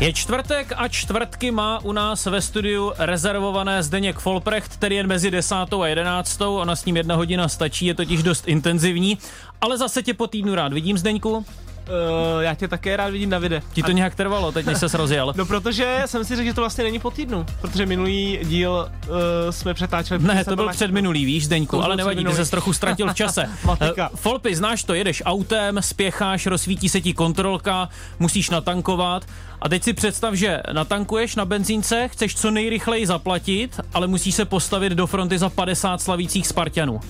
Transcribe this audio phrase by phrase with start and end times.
[0.00, 5.30] Je čtvrtek a čtvrtky má u nás ve studiu rezervované Zdeněk Folprecht, který jen mezi
[5.30, 6.56] desátou a jedenáctou.
[6.56, 9.18] Ona s ním jedna hodina stačí, je totiž dost intenzivní.
[9.60, 11.44] Ale zase tě po týdnu rád vidím, Zdeňku.
[11.90, 13.62] Uh, já tě také rád vidím na vide.
[13.72, 13.92] Ti to a...
[13.92, 15.34] nějak trvalo, teď než se rozjel.
[15.40, 19.14] No protože jsem si řekl, že to vlastně není po týdnu, protože minulý díl uh,
[19.50, 20.22] jsme přetáčeli.
[20.22, 23.50] Ne, to byl před minulý, víš, Zdeňku, ale nevadí, ty se trochu ztratil v čase.
[23.64, 23.74] uh,
[24.14, 27.88] Folpy, znáš to, jedeš autem, spěcháš, rozsvítí se ti kontrolka,
[28.18, 29.26] musíš natankovat
[29.60, 34.44] a teď si představ, že natankuješ na benzínce, chceš co nejrychleji zaplatit, ale musíš se
[34.44, 37.00] postavit do fronty za 50 slavících Spartanů.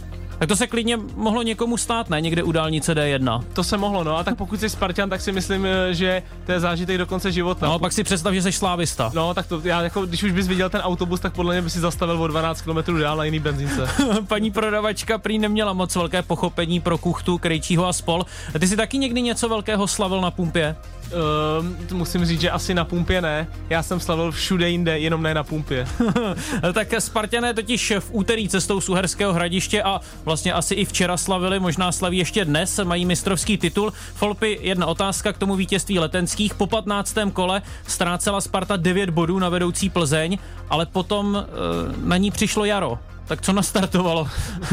[0.41, 2.21] Tak to se klidně mohlo někomu stát, ne?
[2.21, 3.45] Někde u dálnice D1.
[3.53, 4.17] To se mohlo, no.
[4.17, 7.33] A tak pokud jsi Spartan, tak si myslím, eh, že to je zážitek do konce
[7.33, 7.67] života.
[7.67, 9.11] No, pak si představ, že jsi slávista.
[9.15, 11.71] No, tak to, já jako, když už bys viděl ten autobus, tak podle mě by
[11.71, 13.89] si zastavil o 12 km dál na jiný benzínce.
[14.29, 18.27] Paní prodavačka prý neměla moc velké pochopení pro kuchtu, krejčího a spol.
[18.59, 20.77] Ty jsi taky někdy něco velkého slavil na pumpě?
[21.11, 23.47] Uh, musím říct, že asi na pumpě ne.
[23.71, 25.87] Já jsem slavil všude jinde, jenom ne na pumpě.
[26.73, 31.61] tak Spartané totiž v úterý cestou z Uherského hradiště a vlastně asi i včera slavili,
[31.61, 33.93] možná slaví ještě dnes, mají mistrovský titul.
[34.15, 36.55] Folpy, jedna otázka k tomu vítězství letenských.
[36.55, 37.17] Po 15.
[37.33, 40.39] kole ztrácela Sparta 9 bodů na vedoucí Plzeň,
[40.71, 42.99] ale potom uh, na ní přišlo jaro.
[43.31, 44.29] Tak co nastartovalo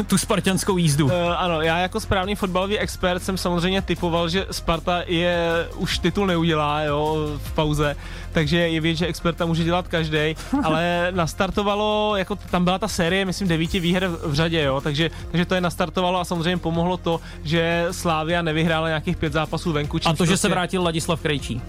[0.08, 1.06] tu spartianskou jízdu?
[1.06, 6.28] Uh, ano, já jako správný fotbalový expert jsem samozřejmě typoval, že Sparta je už titul
[6.28, 7.96] neudělá jo, v pauze,
[8.32, 13.26] takže je vědět, že experta může dělat každý, ale nastartovalo, jako tam byla ta série,
[13.26, 17.20] myslím, devíti výher v řadě, jo, takže, takže to je nastartovalo a samozřejmě pomohlo to,
[17.44, 19.98] že Slávia nevyhrála nějakých pět zápasů venku.
[19.98, 20.34] A to, prostě...
[20.34, 21.62] že se vrátil Ladislav Krejčí.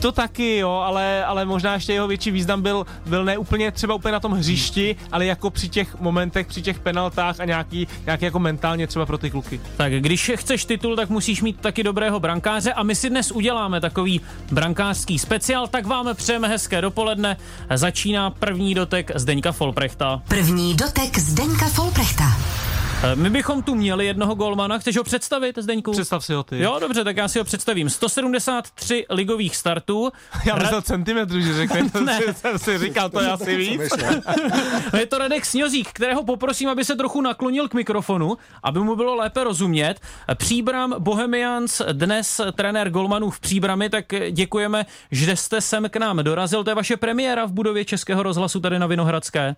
[0.00, 3.94] To taky, jo, ale, ale možná ještě jeho větší význam byl, byl ne úplně třeba
[3.94, 8.24] úplně na tom hřišti, ale jako při těch momentech, při těch penaltách a nějaký, nějaký
[8.24, 9.60] jako mentálně třeba pro ty kluky.
[9.76, 13.80] Tak když chceš titul, tak musíš mít taky dobrého brankáře a my si dnes uděláme
[13.80, 14.20] takový
[14.52, 17.36] brankářský speciál, tak vám přejeme hezké dopoledne.
[17.74, 20.22] Začíná první dotek Zdeňka Folprechta.
[20.28, 22.24] První dotek Zdeňka Folprechta.
[23.02, 25.92] Eh, my bychom tu měli jednoho golmana, chceš ho představit, Zdeňku?
[25.92, 26.58] Představ si ho ty.
[26.62, 27.90] Jo, dobře, tak já si ho představím.
[27.90, 30.10] 173 ligových startů.
[30.44, 32.20] Já myslel Ra- centimetrů, že řekne, ne.
[32.34, 33.80] jsem si říkal, to je asi víc.
[34.98, 39.14] je to Radek Sňozík, kterého poprosím, aby se trochu naklonil k mikrofonu, aby mu bylo
[39.14, 40.00] lépe rozumět.
[40.34, 46.64] Příbram Bohemians, dnes trenér golmanů v Příbrami, tak děkujeme, že jste sem k nám dorazil.
[46.64, 49.56] To je vaše premiéra v budově Českého rozhlasu tady na Vinohradské.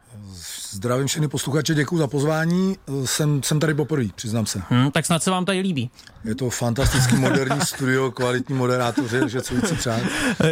[0.72, 2.76] Zdravím všechny posluchače, děkuji za pozvání.
[3.04, 4.62] Jsem, jsem tady poprvé, přiznám se.
[4.68, 5.90] Hmm, tak snad se vám tady líbí.
[6.24, 10.00] Je to fantastický moderní studio, kvalitní moderátoři, že co víc přát.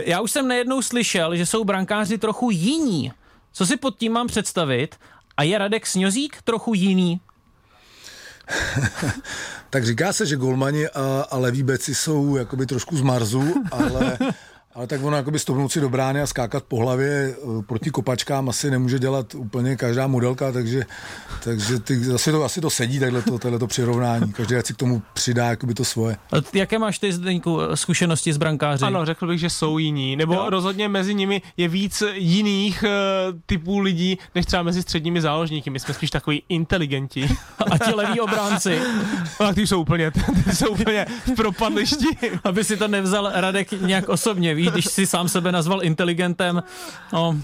[0.04, 3.12] Já už jsem nejednou slyšel, že jsou brankáři trochu jiní.
[3.52, 4.96] Co si pod tím mám představit?
[5.36, 7.20] A je Radek Sňozík trochu jiný?
[9.70, 14.18] tak říká se, že golmani a, a leví beci jsou jakoby trošku z Marzu, ale
[14.78, 18.48] ale tak ono jakoby stoupnout si do brány a skákat po hlavě eh, proti kopačkám
[18.48, 20.82] asi nemůže dělat úplně každá modelka, takže,
[21.44, 24.32] takže ty, asi, to, asi to sedí, takhle to, takhle to přirovnání.
[24.32, 26.16] Každý si k tomu přidá jakoby to svoje.
[26.32, 28.84] A jaké máš ty, Zdeňku, zkušenosti s brankáři?
[28.84, 30.50] Ano, řekl bych, že jsou jiní, nebo jo?
[30.50, 35.70] rozhodně mezi nimi je víc jiných uh, typů lidí, než třeba mezi středními záložníky.
[35.70, 37.28] My jsme spíš takový inteligenti.
[37.70, 38.80] A ti leví obránci?
[39.40, 42.06] A ty jsou úplně, ty jsou úplně v propadlišti.
[42.44, 44.67] Aby si to nevzal Radek nějak osobně, víš?
[44.70, 46.62] Když si sám sebe nazval inteligentem.
[47.12, 47.36] No,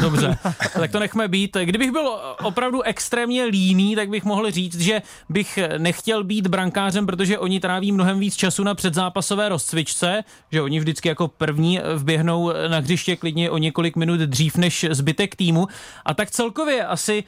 [0.00, 0.38] Dobře,
[0.72, 1.56] tak to nechme být.
[1.64, 7.38] Kdybych byl opravdu extrémně líný, tak bych mohl říct, že bych nechtěl být brankářem, protože
[7.38, 12.78] oni tráví mnohem víc času na předzápasové rozcvičce, že oni vždycky jako první vběhnou na
[12.78, 15.68] hřiště klidně o několik minut dřív než zbytek týmu.
[16.04, 17.24] A tak celkově asi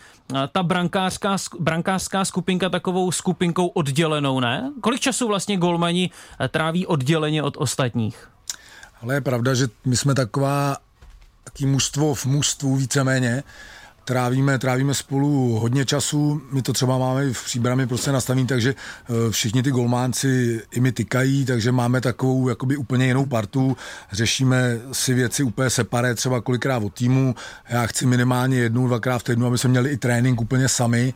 [0.52, 4.72] ta brankářská, brankářská skupinka takovou skupinkou oddělenou, ne?
[4.80, 6.10] Kolik času vlastně golmani
[6.48, 8.28] tráví odděleně od ostatních?
[9.02, 10.76] Ale je pravda, že my jsme taková
[11.44, 13.42] taký mužstvo v mužstvu víceméně,
[14.04, 19.30] trávíme, trávíme spolu hodně času, my to třeba máme v příbrami prostě nastavený, takže eh,
[19.30, 23.76] všichni ty golmánci i mi tykají, takže máme takovou jakoby úplně jinou partu,
[24.12, 27.34] řešíme si věci úplně separé, třeba kolikrát od týmu,
[27.68, 31.14] já chci minimálně jednou, dvakrát v týdnu, aby jsme měli i trénink úplně sami,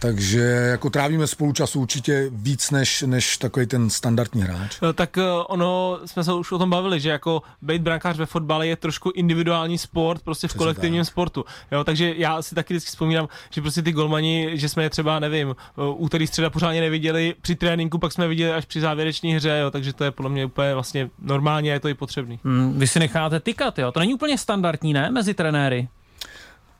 [0.00, 4.80] takže jako trávíme spolu času určitě víc než, než takový ten standardní hráč.
[4.80, 8.26] No, tak eh, ono, jsme se už o tom bavili, že jako být brankář ve
[8.26, 11.08] fotbale je trošku individuální sport, prostě v kolektivním tak.
[11.08, 11.44] sportu.
[11.72, 15.18] Jo, takže já si taky vždycky vzpomínám, že prostě ty golmani, že jsme je třeba,
[15.18, 19.58] nevím, eh, úterý středa pořádně neviděli při tréninku, pak jsme viděli až při závěrečné hře,
[19.62, 22.38] jo, takže to je podle mě úplně vlastně normálně, je to i potřebný.
[22.44, 25.88] Hmm, vy si necháte tykat, jo, to není úplně standardní, ne, mezi trenéry?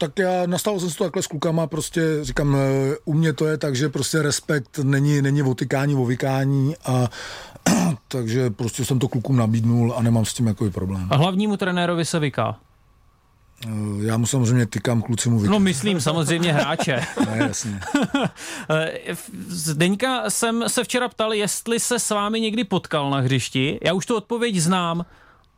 [0.00, 3.46] Tak já nastavil jsem si to takhle s klukama, prostě říkám, eh, u mě to
[3.46, 7.08] je tak, že prostě respekt není, není o tykání, o vykání a
[8.08, 11.08] takže prostě jsem to klukům nabídnul a nemám s tím jako problém.
[11.10, 12.56] A hlavnímu trenérovi se vyká.
[13.66, 13.70] Eh,
[14.06, 15.52] Já mu samozřejmě tykám, kluci mu vykám.
[15.52, 17.00] No myslím samozřejmě hráče.
[17.26, 17.80] Ne, jasně.
[18.70, 18.92] Eh,
[19.48, 23.78] Zdeňka jsem se včera ptal, jestli se s vámi někdy potkal na hřišti.
[23.84, 25.04] Já už tu odpověď znám,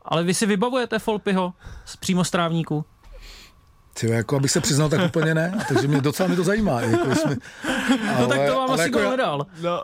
[0.04, 1.52] ale vy si vybavujete Folpyho
[1.84, 2.84] z přímo strávníku?
[4.00, 6.80] Ty, jako abych se přiznal, tak úplně ne, takže mě docela mi to zajímá.
[6.80, 7.36] Jako jsme,
[8.08, 9.46] ale, No tak to vám asi jako gol já- nedal.
[9.62, 9.82] No,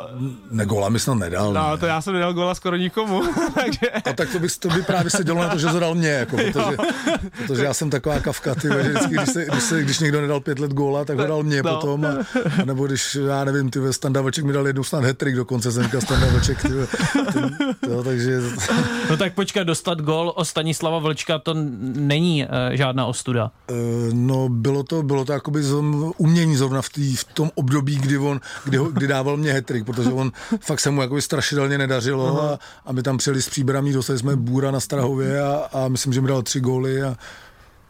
[0.50, 1.52] Ne, gola mi snad nedal.
[1.52, 1.76] no, ne.
[1.78, 3.22] to já jsem nedal gola skoro nikomu,
[3.54, 3.90] takže...
[4.04, 6.36] A tak to by, to by právě se dělo na to, že zadal mě, jako,
[6.36, 6.76] protože,
[7.46, 10.40] protože já jsem taková kavka, ty, že vždycky, když, se, když, se, když někdo nedal
[10.40, 11.74] pět let góla, tak ho dal mě No.
[11.74, 12.04] potom.
[12.04, 15.72] A, a, nebo když, já nevím, ty Standa Vlček mi dal jednou snad hetrik dokonce,
[15.72, 16.68] jsem říkal Standa Vlček, ty,
[17.32, 18.40] ten, to, takže
[19.10, 23.50] No tak počkat, dostat gol o Stanislava Vlčka, to není uh, žádná ostuda.
[23.70, 23.74] Eh,
[24.12, 25.74] No, bylo to, bylo to jakoby z
[26.16, 29.84] umění zrovna v, tý, v tom období, kdy on, kdy, ho, kdy dával mě hetrik,
[29.84, 33.92] protože on fakt se mu jakoby strašidelně nedařilo a, a my tam přijeli s příbrami,
[33.92, 37.16] dostali jsme Bůra na Strahově a, a myslím, že mi dal tři góly a,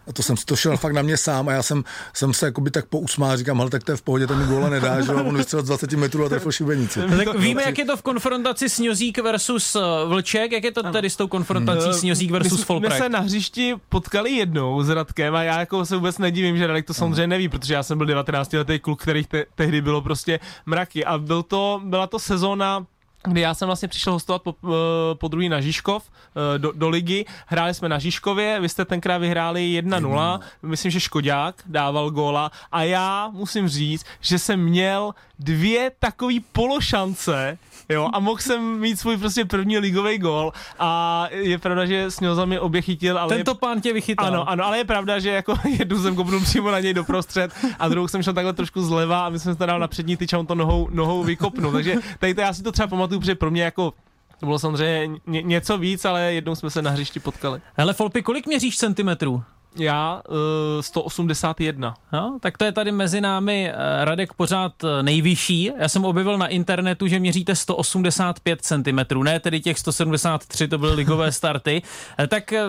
[0.09, 1.85] a to jsem to šel fakt na mě sám a já jsem,
[2.15, 4.69] jsem se jakoby tak pousmál, říkám, hele, tak to je v pohodě, ten mi góla
[4.69, 7.01] nedá, že on vystřelil z 20 metrů a trefil šibenici.
[7.11, 10.83] No, tak víme, jak je to v konfrontaci Sňozík versus eh, Vlček, jak je to
[10.83, 12.99] tedy s tou konfrontací Sňozík My versus jsme- My Folprek?
[13.03, 16.87] se na hřišti potkali jednou s Radkem a já jako se vůbec nedivím, že Radek
[16.87, 20.41] to samozřejmě neví, protože já jsem byl 19 letý kluk, kterých te- tehdy bylo prostě
[20.67, 22.87] mraky a byl to, byla to sezóna
[23.29, 26.89] kdy já jsem vlastně přišel hostovat po, eh, po druhý na Žižkov eh, do, do
[26.89, 27.25] ligy.
[27.47, 32.51] Hráli jsme na Žižkově, vy jste tenkrát vyhráli 1-0, myslím, že Škodák dával góla.
[32.73, 37.59] A já musím říct, že jsem měl dvě takový pološance,
[37.89, 42.45] jo, a mohl jsem mít svůj prostě první ligový gól a je pravda, že Sňoza
[42.45, 44.27] mi obě chytil, ale Tento pán tě vychytal.
[44.27, 47.89] ano, ano, ale je pravda, že jako jednu jsem kopnul přímo na něj doprostřed a
[47.89, 50.39] druhou jsem šel takhle trošku zleva a my jsme se dal na přední tyč a
[50.39, 51.73] on to nohou, nohou vykopnul.
[51.73, 53.93] Takže tady to já si to třeba pamatuju, protože pro mě jako
[54.41, 57.61] to bylo samozřejmě ně, něco víc, ale jednou jsme se na hřišti potkali.
[57.75, 59.43] Hele, Folpy, kolik měříš centimetrů?
[59.77, 60.35] Já uh,
[60.81, 61.95] 181.
[62.13, 65.71] No, tak to je tady mezi námi eh, Radek pořád eh, nejvyšší.
[65.79, 70.95] Já jsem objevil na internetu, že měříte 185 cm, ne tedy těch 173, to byly
[70.95, 71.83] ligové starty.
[72.19, 72.65] Eh, Tak eh,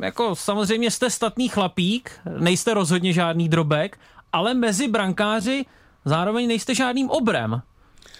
[0.00, 3.98] jako samozřejmě jste statný chlapík, nejste rozhodně žádný drobek,
[4.32, 5.66] ale mezi brankáři
[6.04, 7.62] zároveň nejste žádným obrem.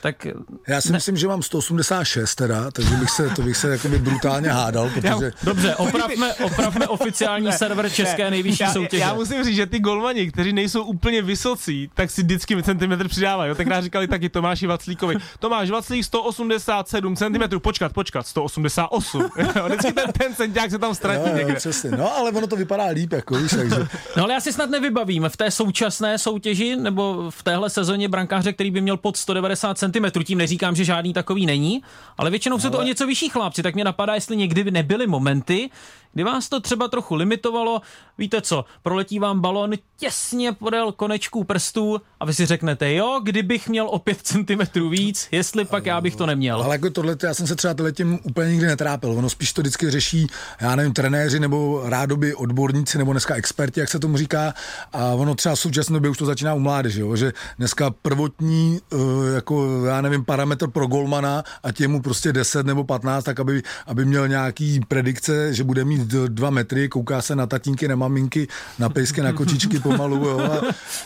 [0.02, 0.26] Tak
[0.68, 4.48] Já si myslím, že mám 186 teda, takže bych se, to bych se jakoby brutálně
[4.48, 5.32] hádal, protože...
[5.42, 9.02] dobře, opravme, opravme oficiální server České nejvyšší já, soutěže.
[9.02, 13.48] Já musím říct, že ty golmani, kteří nejsou úplně vysocí, tak si vždycky centimetr přidávají.
[13.48, 13.54] Jo?
[13.54, 15.16] Tenkrát říkali taky Tomáši Vaclíkovi.
[15.38, 19.22] Tomáš Vaclík 187 cm, počkat, počkat, 188.
[19.56, 21.52] Jo, Vždycky ten, ten centiák se tam ztratí Jo, někde.
[21.52, 21.90] jo, přesně.
[21.90, 23.86] No, ale ono to vypadá líp, jako víš, takže...
[24.16, 28.52] No ale já si snad nevybavím v té současné soutěži nebo v téhle sezóně brankáře,
[28.52, 29.91] který by měl pod 190 cm.
[30.24, 31.82] Tím neříkám, že žádný takový není,
[32.18, 33.62] ale většinou jsou to o něco vyšší chlapci.
[33.62, 35.70] Tak mě napadá, jestli někdy nebyly momenty,
[36.12, 37.80] kdy vás to třeba trochu limitovalo.
[38.18, 43.68] Víte co, proletí vám balon těsně podél konečků prstů a vy si řeknete, jo, kdybych
[43.68, 46.62] měl o 5 cm víc, jestli pak já bych to neměl.
[46.62, 49.12] Ale jako tohle, já jsem se třeba tím úplně nikdy netrápil.
[49.12, 50.26] Ono spíš to vždycky řeší,
[50.60, 54.54] já nevím, trenéři nebo rádoby odborníci nebo dneska experti, jak se tomu říká.
[54.92, 58.96] A ono třeba v současné době už to začíná u mládeže, že dneska prvotní, eh,
[59.34, 64.04] jako já nevím, parametr pro golmana a těmu prostě 10 nebo 15, tak aby, aby
[64.04, 68.88] měl nějaký predikce, že bude mít dva metry, kouká se na tatínky, na maminky, na
[68.88, 70.38] pejsky, na kočičky pomalu, jo?
[70.40, 70.60] A,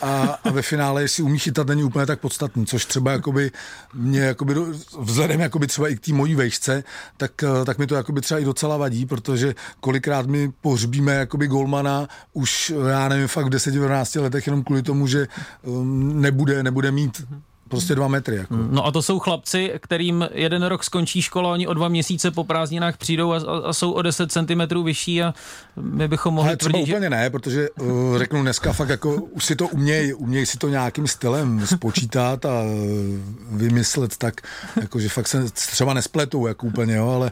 [0.07, 3.51] a, a, ve finále, jestli umí chytat, není úplně tak podstatný, což třeba jakoby
[3.93, 4.55] mě jakoby
[4.99, 6.83] vzhledem jakoby třeba i k té mojí vejšce,
[7.17, 7.31] tak,
[7.65, 12.73] tak mi to jakoby třeba i docela vadí, protože kolikrát my pohřbíme jakoby golmana už,
[12.89, 15.27] já nevím, fakt v 10-12 letech jenom kvůli tomu, že
[15.63, 17.21] um, nebude, nebude mít
[17.67, 18.35] prostě dva metry.
[18.35, 18.55] Jako.
[18.71, 22.43] No a to jsou chlapci, kterým jeden rok skončí škola, oni o dva měsíce po
[22.43, 25.33] prázdninách přijdou a, a, a jsou o 10 cm vyšší a
[25.81, 26.93] my bychom mohli Ale třeba tvrdit, že...
[26.93, 30.69] úplně ne, protože uh, řeknu dneska fakt jako už si to umějí, umějí si to
[30.69, 34.41] nějakým stylem spočítat a uh, vymyslet tak,
[34.81, 37.31] jako že fakt se třeba nespletou jako úplně, jo, ale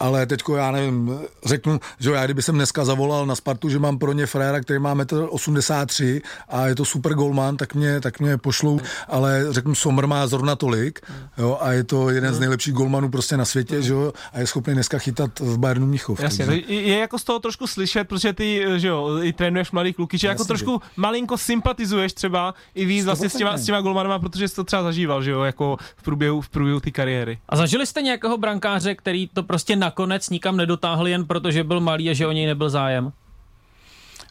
[0.00, 3.78] ale teďko já nevím, řeknu, že jo, já kdyby jsem dneska zavolal na Spartu, že
[3.78, 8.00] mám pro ně fréra, který má 1,83 m a je to super golman, tak mě,
[8.00, 11.00] tak mě pošlou, ale řeknu, Somr má zrovna tolik
[11.38, 14.46] jo, a je to jeden z nejlepších golmanů prostě na světě, že jo, a je
[14.46, 16.20] schopný dneska chytat v Bayernu Mnichov.
[16.20, 19.70] Jasně, takže- to je jako z toho trošku slyšet, protože ty, že jo, i trénuješ
[19.70, 23.62] mladý kluky, že jako Jasně, trošku malinko sympatizuješ třeba i víc vlastně s těma, 100%.
[23.62, 26.80] s těma golmanama, protože jsi to třeba zažíval, že jo, jako v průběhu, v průběhu
[26.80, 27.38] té kariéry.
[27.48, 31.80] A zažili jste nějakého brankáře, který to prostě nakonec nikam nedotáhl jen proto, že byl
[31.80, 33.12] malý a že o něj nebyl zájem?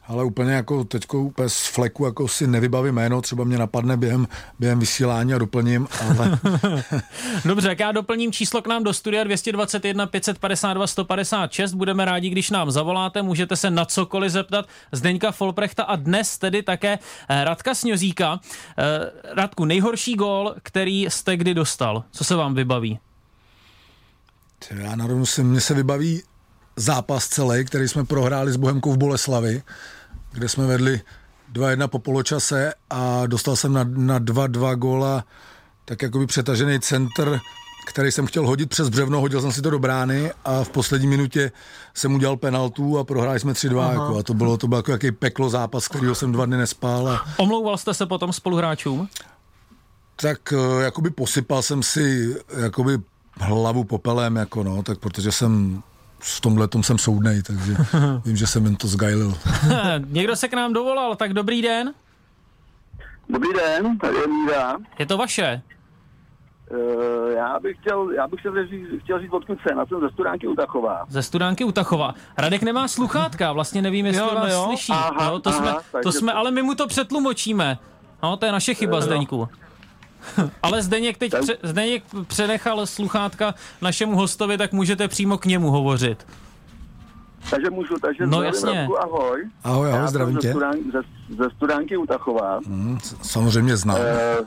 [0.07, 4.27] ale úplně jako teďko úplně z fleku jako si nevybavím jméno, třeba mě napadne během,
[4.59, 6.39] během vysílání a doplním, ale...
[7.45, 12.49] Dobře, jak já doplním číslo k nám do studia 221 552 156, budeme rádi, když
[12.49, 17.75] nám zavoláte, můžete se na cokoliv zeptat Zdeňka Folprechta a dnes tedy také eh, Radka
[17.75, 18.39] Sňozíka.
[18.77, 22.99] Eh, Radku, nejhorší gól, který jste kdy dostal, co se vám vybaví?
[24.69, 26.23] Já na rovnu si, mně se vybaví
[26.75, 29.63] zápas celý, který jsme prohráli s Bohemkou v Boleslavi,
[30.31, 31.01] kde jsme vedli
[31.53, 35.23] 2-1 po poločase a dostal jsem na, na 2-2 góla
[35.85, 37.39] tak jakoby přetažený center,
[37.87, 41.07] který jsem chtěl hodit přes břevno, hodil jsem si to do brány a v poslední
[41.07, 41.51] minutě
[41.93, 43.91] jsem udělal penaltu a prohráli jsme 3-2.
[43.91, 47.07] Jako, a to bylo, to bylo jako jaký peklo zápas, kterýho jsem dva dny nespál.
[47.07, 47.25] A...
[47.37, 49.09] Omlouval jste se potom spoluhráčům?
[50.15, 52.97] Tak eh, jakoby posypal jsem si jakoby
[53.39, 55.83] hlavu popelem, jako no, tak protože jsem
[56.19, 57.75] v tomhle tom jsem soudnej, takže
[58.25, 59.33] vím, že jsem jen to zgajlil.
[60.07, 61.93] Někdo se k nám dovolal, tak dobrý den.
[63.29, 64.77] Dobrý den, tady je Míra.
[64.99, 65.61] Je to vaše?
[66.71, 70.09] Uh, já bych chtěl, já bych chtěl říct, chtěl říct odkud jsem, já jsem ze
[70.09, 71.05] Studánky u Tachova.
[71.09, 72.15] Ze Studánky u Tachova.
[72.37, 74.63] Radek nemá sluchátka, vlastně nevím, jestli Jo, no vás jo.
[74.67, 74.91] slyší.
[74.91, 77.77] Aha, jo, to, aha, jsme, to jsme, to- ale my mu to přetlumočíme.
[78.23, 79.49] No, to je naše chyba, Zdeňku.
[80.63, 86.27] Ale Zdeněk teď pře- Zdeněk přenechal sluchátka našemu hostovi, tak můžete přímo k němu hovořit.
[87.49, 88.73] Takže můžu, takže No, zdravím, jasně.
[88.79, 89.49] Radku, ahoj.
[89.63, 90.47] Ahoj, ahoj, já zdravím jsem tě.
[90.47, 91.01] Ze, Studán, ze,
[91.43, 92.59] ze Studánky u Tachova.
[92.67, 93.97] Hm, samozřejmě znám.
[93.99, 94.45] Uh,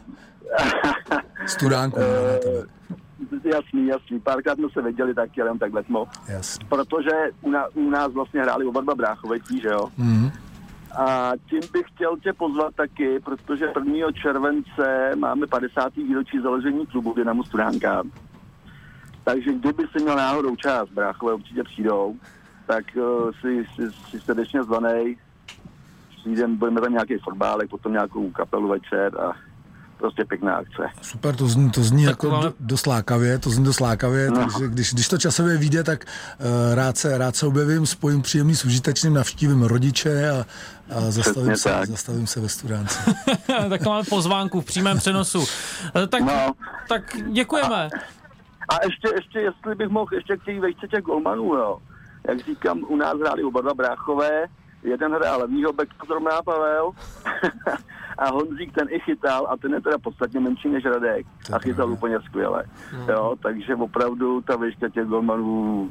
[1.47, 1.99] Studánku.
[2.01, 6.07] Eh, jasný, jasný, párkrát jsme se viděli taky, jenom takhle smo.
[6.29, 6.67] Jasně.
[6.69, 7.11] Protože
[7.43, 9.89] u, na, u nás vlastně hráli oba dva bráchovetí, že jo?
[9.99, 10.31] Mhm.
[10.97, 14.13] A tím bych chtěl tě pozvat taky, protože 1.
[14.13, 15.97] července máme 50.
[15.97, 18.03] výročí založení klubu Dynamo Studánka.
[19.25, 22.17] Takže kdyby si měl náhodou čas, bráchové určitě přijdou,
[22.67, 25.17] tak uh, si, si, si srdečně zvanej.
[26.21, 29.33] Přijdem, budeme tam nějaký fotbálek, potom nějakou kapelu večer a
[29.99, 30.83] prostě pěkná akce.
[31.03, 34.37] Super, to zní, to zní jako máme- do, dost lákavě, to zní dost lákavě, No.
[34.41, 36.05] takže když, když to časově vyjde, tak
[36.39, 40.45] uh, rád, se, rád se objevím, spojím příjemný s užitečným, navštívím rodiče a,
[40.97, 41.89] a zastavím, Přesně se, tak.
[41.89, 43.15] zastavím se ve studánce.
[43.69, 45.45] tak to máme pozvánku v přímém přenosu.
[46.03, 46.53] Eh, Tak, No.
[46.89, 47.89] tak děkujeme.
[48.69, 51.79] A ještě, ještě, jestli bych mohl ještě k té vejce těch golmanů, jo.
[52.29, 54.47] Jak říkám, u nás hráli oba dva bráchové,
[54.83, 56.91] jeden hrál levýho beka zrovna Pavel
[58.19, 61.27] a Honzík ten i chytal a ten je teda podstatně menší než Radek.
[61.53, 62.65] A chytal úplně skvěle.
[63.09, 65.91] Jo, takže opravdu ta výška těch golmanů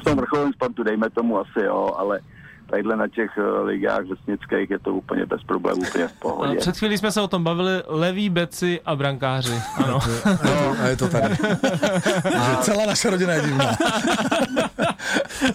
[0.00, 2.20] v tom vrcholovém sportu dejme tomu asi jo, ale
[2.70, 6.56] tadyhle na těch eh, ligách vesnických je to úplně bez problémů, úplně v pohodě.
[6.56, 9.62] Před chvílí jsme se o tom bavili, leví beci a brankáři.
[9.84, 9.98] Ano.
[10.24, 11.36] A je to, a je to tady.
[12.22, 13.76] Takže celá naše rodina je divná.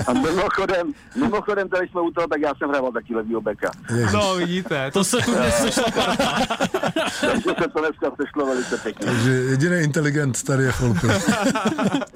[0.08, 3.72] A mimochodem, mimochodem, tady jsme u toho, tak já jsem hrával taky levýho beka.
[3.96, 4.14] Ježiš.
[4.14, 4.92] No, vidíte.
[4.92, 6.24] To se tu dnes sešla parta.
[7.22, 9.06] Takže se to dneska sešlo velice pěkně.
[9.06, 11.08] Takže jediný inteligent tady je Folpr.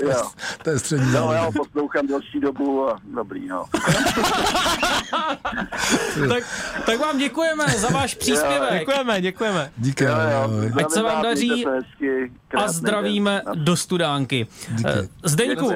[0.01, 0.29] Jo.
[0.63, 3.65] To je střední No, já ho poslouchám delší dobu a dobrý, no.
[6.29, 6.43] tak,
[6.85, 8.79] tak vám děkujeme za váš příspěvek.
[8.79, 9.71] Děkujeme, děkujeme.
[9.77, 10.69] Díky, Jo, jo.
[10.79, 11.65] Ať se vám daří
[12.57, 13.65] A zdravíme den.
[13.65, 14.47] do studánky.
[14.69, 14.89] Díky.
[14.89, 15.71] Eh, Zdeňku,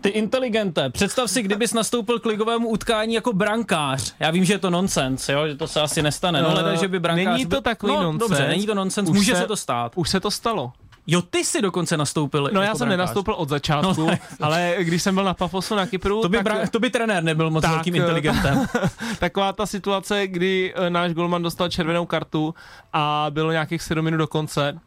[0.00, 4.14] ty inteligente, představ si, kdybys nastoupil k ligovému utkání jako brankář.
[4.20, 6.42] Já vím, že je to nonsens, jo, že to se asi nestane.
[6.42, 7.26] No, Eh, ale že by brankář...
[7.26, 8.30] není to takový no, nonsens.
[8.30, 9.92] Dobře, není to nonsens, Už může se- se to stát.
[9.94, 10.72] Už se to stalo.
[11.06, 12.88] Jo, ty si dokonce nastoupil No jako já jsem brankář.
[12.98, 16.46] nenastoupil od začátku, No, ale když jsem byl na Pafosu na Kypru, To by, tak,
[16.46, 18.66] bra- to by trenér nebyl moc Tak, velkým eh, inteligentem.
[19.18, 22.54] taková ta situace, kdy eh, náš golman dostal červenou kartu
[22.92, 24.78] a bylo nějakých 7 minut do konce,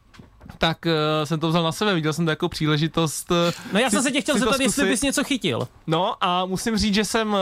[0.58, 0.92] tak uh,
[1.24, 3.32] jsem to vzal na sebe, viděl jsem to jako příležitost.
[3.32, 5.68] eh, No já jsem si- se tě chtěl zeptat, jestli bys něco chytil.
[5.88, 7.38] No a musím říct, že jsem uh,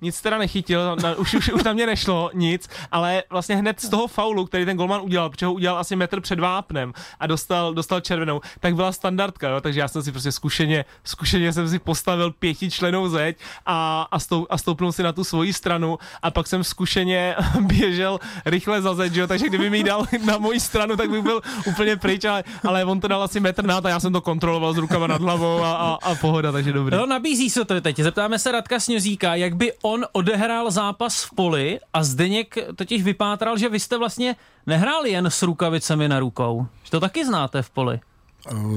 [0.00, 3.88] nic teda nechytil, na, už, už, už na mě nešlo nic, ale vlastně hned z
[3.88, 7.74] toho faulu, který ten golman udělal, protože ho udělal asi metr před vápnem a dostal,
[7.74, 11.78] dostal červenou, tak byla standardka, jo, takže já jsem si prostě zkušeně, zkušeně jsem si
[11.78, 13.36] postavil pětičlenou zeď
[13.66, 18.18] a, a, stou, a stoupnul si na tu svoji stranu a pak jsem zkušeně běžel
[18.44, 21.96] rychle za zeď, jo, takže kdyby mi dal na moji stranu, tak bych byl úplně
[21.96, 24.76] pryč, ale, ale on to dal asi metr nad a já jsem to kontroloval s
[24.76, 26.96] rukama nad hlavou a, a, a pohoda, takže dobrý.
[26.96, 28.00] No, nabízí se to teď.
[28.00, 33.58] Zeptáme se Radka Snězíka, jak by on odehrál zápas v poli a Zdeněk totiž vypátral,
[33.58, 34.36] že vy jste vlastně
[34.66, 36.66] nehráli jen s rukavicemi na rukou.
[36.84, 38.00] Že to taky znáte v poli.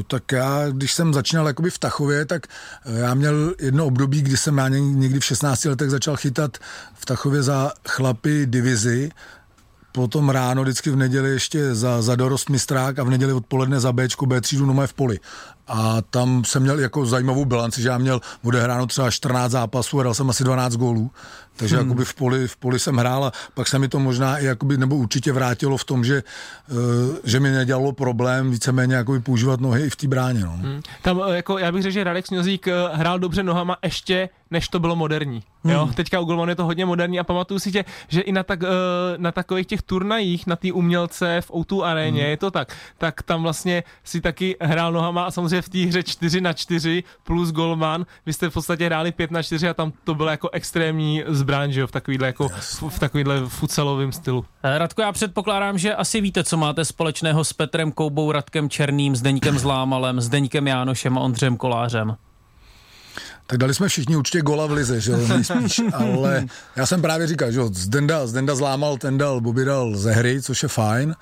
[0.08, 2.48] Tak já, když jsem začínal jakoby v Tachově, tak
[2.86, 6.58] eh, já měl jedno období, kdy jsem já něk- někdy v 16 letech začal chytat
[6.94, 9.12] v Tachově za chlapy divizi,
[9.92, 13.94] potom ráno vždycky v neděli ještě za, za dorost mistrák a v neděli odpoledne za
[13.94, 15.20] Bčko, B třídu no v poli.
[15.68, 20.04] a tam jsem měl jako zajímavou bilanci, že já měl odehráno třeba 14 zápasů a
[20.04, 21.12] dal jsem asi 12 gólů.
[21.56, 21.86] Takže hmm.
[21.86, 24.78] jakoby v poli, v poli jsem hrál a pak se mi to možná i jakoby,
[24.78, 26.24] nebo určitě vrátilo v tom, že,
[26.72, 26.78] uh,
[27.24, 30.40] že mi nedělalo problém víceméně jakoby používat nohy i v té bráně.
[30.40, 30.52] No.
[30.52, 30.82] Hmm.
[31.02, 34.80] Tam jako, já bych řekl, že Radek Sňozík eh, hrál dobře nohama ještě, než to
[34.80, 35.44] bylo moderní.
[35.64, 35.74] Hmm.
[35.74, 38.44] Jo, teďka u Golman je to hodně moderní a pamatuju si tě, že i na,
[38.44, 38.68] tak, uh,
[39.18, 42.30] na takových těch turnajích, na té umělce v O2 aréně, hmm.
[42.30, 46.04] je to tak, tak tam vlastně si taky hrál nohama a samozřejmě v té hře
[46.04, 49.94] 4 na 4 plus Golman, vy jste v podstatě hráli 5 na 4 a tam
[50.04, 54.46] to bylo jako extrémní zbraň, že jo, v takovýhle, jako, v, v takovýhle futsalovém stylu.
[54.64, 59.16] Eh, Radko, já předpokládám, že asi víte, co máte společného s Petrem Koubou, Radkem Černým,
[59.16, 62.18] Zdeňkem Zlámalem, Zdeňkem Jánošem a Ondřejem Kolářem.
[63.52, 67.28] Tak dali jsme všichni určitě gola v lize, že jo, nejspíš, ale já jsem právě
[67.28, 71.16] říkal, že jo, Zdenda, Zdenda zlámal, ten dal, Bobby dal ze hry, což je fajn,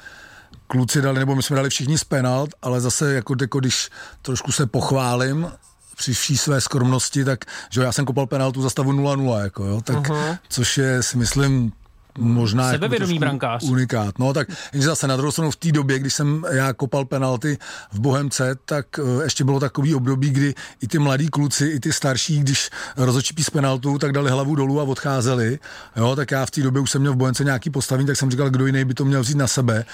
[0.68, 3.90] kluci dali, nebo my jsme dali všichni z penalt, ale zase jako, jako když
[4.22, 5.52] trošku se pochválím,
[5.98, 9.66] při vší své skromnosti, tak že jo, já jsem kopal penaltu za stavu 0-0, jako
[9.66, 10.38] jo, tak, uh-huh.
[10.50, 11.72] což je si myslím
[12.20, 13.64] možná Sebevědomý jako brankář.
[13.64, 14.20] unikát.
[14.20, 17.58] No tak jenže zase na druhou stranu v té době, když jsem já kopal penalty
[17.92, 21.94] v Bohemce, tak uh, ještě bylo takový období, kdy i ty mladí kluci, i ty
[21.94, 25.60] starší, když rozočípí z penaltu, tak dali hlavu dolů a odcházeli.
[25.96, 28.32] Jo, tak já v té době už jsem měl v Bohemce nějaký postavení, tak jsem
[28.32, 29.86] říkal, kdo jiný by to měl vzít na sebe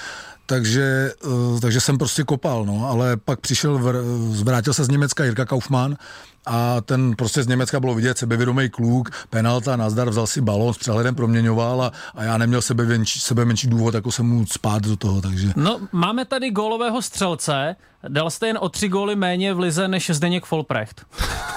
[0.46, 3.96] takže, uh, takže jsem prostě kopal, no, ale pak přišel, vr,
[4.32, 5.98] zvrátil se z Německa Jirka Kaufmann
[6.46, 10.78] a ten prostě z Německa bylo vidět sebevědomý kluk, penalta, nazdar, vzal si balón, s
[10.78, 14.84] přehledem proměňoval a, a já neměl sebe, věnčí, sebe menší důvod, jako jsem mu spát
[14.84, 15.52] do toho, takže.
[15.56, 17.76] No, máme tady gólového střelce,
[18.08, 21.06] dal jste jen o tři góly méně v lize než Zdeněk Folprecht.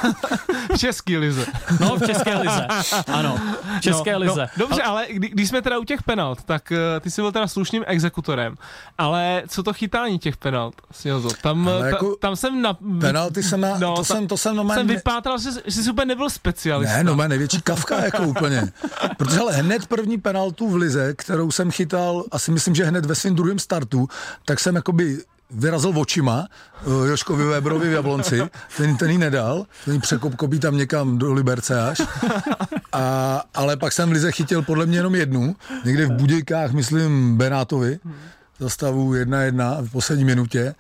[0.75, 1.47] v české lize.
[1.81, 2.67] No, v české lize,
[3.07, 3.39] ano,
[3.79, 4.49] v české no, lize.
[4.57, 7.33] No, dobře, ale kdy, když jsme teda u těch penalt, tak uh, ty jsi byl
[7.33, 8.55] teda slušným exekutorem,
[8.99, 11.29] ale co to chytání těch penalt, Sjozo?
[11.43, 12.79] Tam, ta, jako tam jsem na...
[13.01, 16.07] Penalty jsem na, no, to, ta, jsem, to jsem jsem vypátral, že, že jsi úplně
[16.07, 16.97] nebyl specialista.
[16.97, 18.73] Ne, no má největší kavka jako úplně.
[19.17, 23.15] Protože ale hned první penaltu v lize, kterou jsem chytal, asi myslím, že hned ve
[23.15, 24.09] svém druhém startu,
[24.45, 25.19] tak jsem jakoby
[25.51, 26.49] vyrazil očima
[26.85, 28.41] uh, Joškovi Weberovi v Jablonci,
[28.77, 32.01] ten, ten jí nedal, ten jí překopkopí tam někam do Liberce až.
[32.93, 37.37] A, ale pak jsem v Lize chytil podle mě jenom jednu, někde v Budějkách, myslím,
[37.37, 37.99] Benátovi,
[38.59, 40.75] za stavu 1-1 v poslední minutě.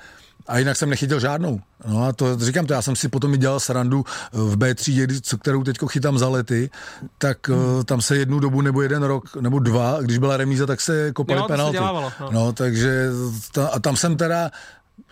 [0.48, 1.61] A jinak jsem nechytil žádnou.
[1.87, 5.38] No a to říkám to, já jsem si potom i dělal srandu eh, v B3,
[5.38, 6.70] kterou teď chytám za lety,
[7.18, 7.84] tak hmm.
[7.84, 11.42] tam se jednu dobu nebo jeden rok nebo dva, když byla remíza, tak se kopaly
[11.48, 11.78] penalty.
[12.20, 12.30] no.
[12.30, 12.52] no.
[12.52, 13.08] takže
[13.52, 14.50] ta, a tam jsem teda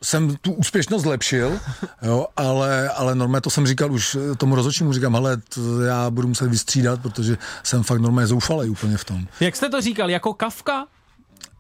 [0.03, 1.61] jsem tu úspěšnost zlepšil,
[2.03, 6.29] jo, ale, ale normálně to jsem říkal už tomu rozhodčímu, říkám, ale to já budu
[6.29, 9.27] muset vystřídat, protože jsem fakt normálně zoufalý úplně v tom.
[9.41, 10.87] Jak jste to říkal, jako Kafka?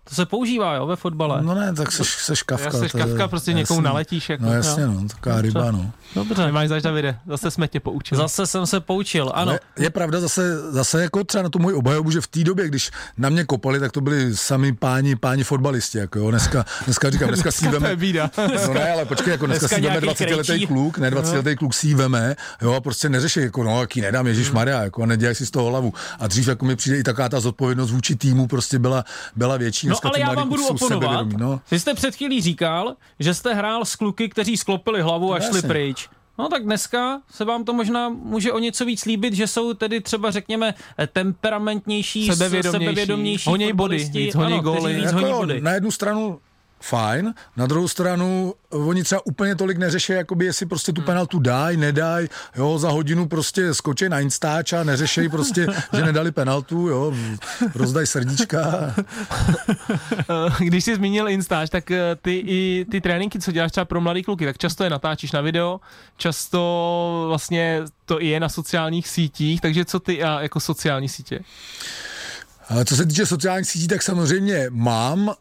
[0.08, 1.42] To se používá, jo, ve fotbale.
[1.42, 2.70] No ne, tak seš, seš kavka.
[2.70, 4.30] Seš kavka, prostě jasný, někomu naletíš.
[4.30, 5.92] Jako, no jasně, no, taková ryba, no.
[6.14, 6.46] Dobře.
[6.46, 8.18] Nemáš zač, Davide, zase jsme tě poučili.
[8.18, 9.50] Zase jsem se poučil, ano.
[9.50, 12.68] Ale je pravda zase, zase jako třeba na tu můj obhajobu, že v té době,
[12.68, 16.30] když na mě kopali, tak to byli sami páni, páni fotbalisti, jako jo.
[16.30, 17.96] Dneska, dneska říkám, dneska si veme.
[18.66, 21.56] No ne, ale počkej, jako dneska, dneska si veme 20 letý kluk, ne 20 letý
[21.56, 25.06] kluk si veme, jo, a prostě neřeší, jako no, jaký nedám, Ježíš Maria, jako a
[25.06, 25.92] nedělej si z toho hlavu.
[26.18, 29.04] A dřív jako mi přijde i taková ta zodpovědnost vůči týmu prostě byla,
[29.36, 29.88] byla větší.
[30.04, 31.26] No, ale já vám budu oponovat.
[31.26, 31.61] No.
[31.70, 35.44] Vy jste před chvílí říkal, že jste hrál s kluky, kteří sklopili hlavu a no,
[35.44, 36.09] šli pryč.
[36.38, 40.00] No tak dneska se vám to možná může o něco víc líbit, že jsou tedy
[40.00, 40.74] třeba řekněme
[41.12, 44.94] temperamentnější, sebevědomější, sebevědomější honěj body, víc honěj góly.
[44.94, 45.61] Víc honí jako body.
[45.61, 46.38] Na jednu stranu
[46.88, 47.35] fajn.
[47.57, 51.07] Na druhou stranu, oni třeba úplně tolik neřeší, jakoby jestli prostě tu hmm.
[51.07, 56.33] penaltu daj, nedaj, jo, za hodinu prostě skočí na Instač a neřeší prostě, že nedali
[56.33, 57.12] penaltu, jo,
[57.75, 58.94] rozdaj srdíčka.
[60.59, 64.22] Když jsi zmínil Instač, tak eh, ty i ty tréninky, co děláš třeba pro mladý
[64.22, 65.81] kluky, tak často je natáčíš na video,
[66.16, 71.40] často vlastně to i je na sociálních sítích, takže co ty a jako sociální sítě?
[72.85, 75.35] Co se týče sociálních sítí, tak samozřejmě mám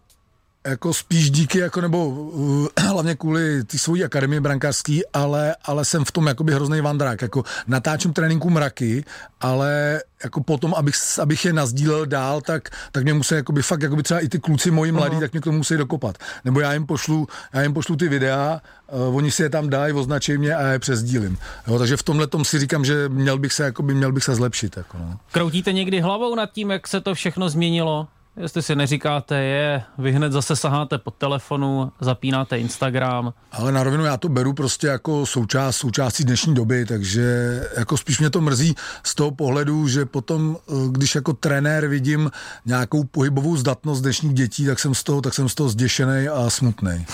[0.66, 6.06] jako spíš díky, jako nebo uh, hlavně kvůli ty svojí akademie brankářský, ale, ale jsem
[6.06, 9.06] v tom jakoby hrozný vandrák, jako natáčím tréninku mraky,
[9.42, 14.04] ale jako potom, abych, abych je nazdílel dál, tak, tak mě musí jakoby fakt, jakoby
[14.04, 15.20] třeba i ty kluci moji mladí, uh-huh.
[15.20, 16.18] tak mě k tomu musí dokopat.
[16.46, 19.94] Nebo já jim pošlu, já jim pošlu ty videa, uh, oni si je tam dají,
[19.94, 21.38] označí mě a já je přesdílím.
[21.68, 24.36] Jo, takže v tomhle tom si říkám, že měl bych se, jakoby, měl bych se
[24.36, 24.78] zlepšit.
[24.78, 25.20] Jako, no.
[25.32, 28.08] Kroutíte někdy hlavou nad tím, jak se to všechno změnilo?
[28.38, 33.34] Jestli si neříkáte je, vy hned zase saháte pod telefonu, zapínáte Instagram.
[33.52, 38.20] Ale na rovinu já to beru prostě jako součást, součástí dnešní doby, takže jako spíš
[38.20, 42.32] mě to mrzí z toho pohledu, že potom, eh, když jako trenér vidím
[42.66, 46.50] nějakou pohybovou zdatnost dnešních dětí, tak jsem z toho, tak jsem z toho zděšený a
[46.50, 47.06] smutný.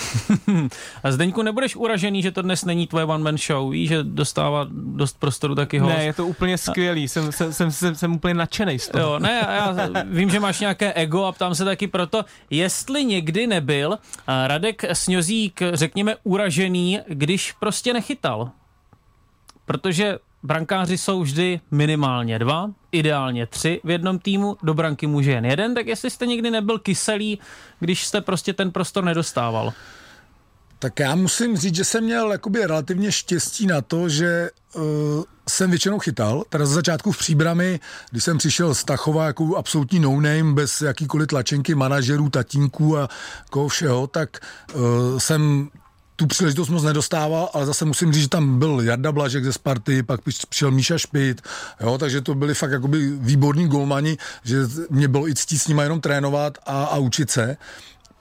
[1.02, 5.16] a Zdeňku, nebudeš uražený, že to dnes není tvoje one-man show, víš, že dostává dost
[5.18, 5.96] prostoru taky host.
[5.96, 9.04] Ne, je to úplně skvělý, jsem, jsem, jsem, jsem, jsem úplně nadšený z toho.
[9.04, 13.04] Jo, ne, já vím, že máš nějaké ego, ego a ptám se taky proto, jestli
[13.04, 18.50] někdy nebyl eh, Radek Sňozík, řekněme, uražený, když prostě nechytal.
[19.66, 25.44] Protože brankáři jsou vždy minimálně dva, ideálně tři v jednom týmu, do branky může jen
[25.44, 27.38] jeden, tak jestli jste někdy nebyl kyselý,
[27.80, 29.72] když jste prostě ten prostor nedostával.
[30.82, 34.82] Tak já musím říct, že jsem měl jakoby relativně štěstí na to, že uh,
[35.48, 36.44] jsem většinou chytal.
[36.48, 41.28] Teda za začátku v příbrami, když jsem přišel z Tachova jako absolutní no-name, bez jakýkoliv
[41.28, 43.08] tlačenky manažerů, tatínků a
[43.50, 44.38] koho všeho, tak
[44.74, 44.82] uh,
[45.18, 45.70] jsem
[46.16, 50.02] tu příležitost moc nedostával, ale zase musím říct, že tam byl Jarda Blažek ze Sparty,
[50.02, 51.42] pak přišel Míša Špit,
[51.80, 54.58] jo, takže to byli fakt jakoby výborní golmani, že
[54.90, 57.56] mě bylo i ctít s nimi jenom trénovat a, a učit se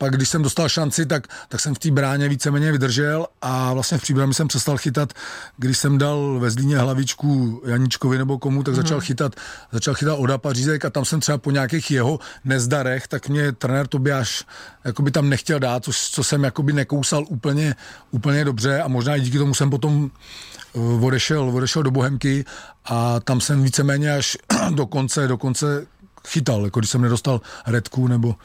[0.01, 3.97] pak když jsem dostal šanci, tak, tak jsem v té bráně víceméně vydržel a vlastně
[3.97, 5.13] v příbrami jsem přestal chytat,
[5.57, 9.35] když jsem dal ve Zlíně hlavičku Janičkovi nebo komu, tak začal chytat,
[9.71, 13.87] začal chytat Oda Pařízek a tam jsem třeba po nějakých jeho nezdarech, tak mě trenér
[13.87, 14.43] Tobiáš
[14.83, 17.75] jakoby tam nechtěl dát, co, co jsem jakoby nekousal úplně,
[18.11, 20.11] úplně dobře a možná i díky tomu jsem potom
[20.73, 22.45] uh, odešel, odešel do Bohemky
[22.85, 24.37] a tam jsem víceméně až
[24.73, 25.85] do konce, do konce
[26.27, 28.35] chytal, jako když jsem nedostal redku nebo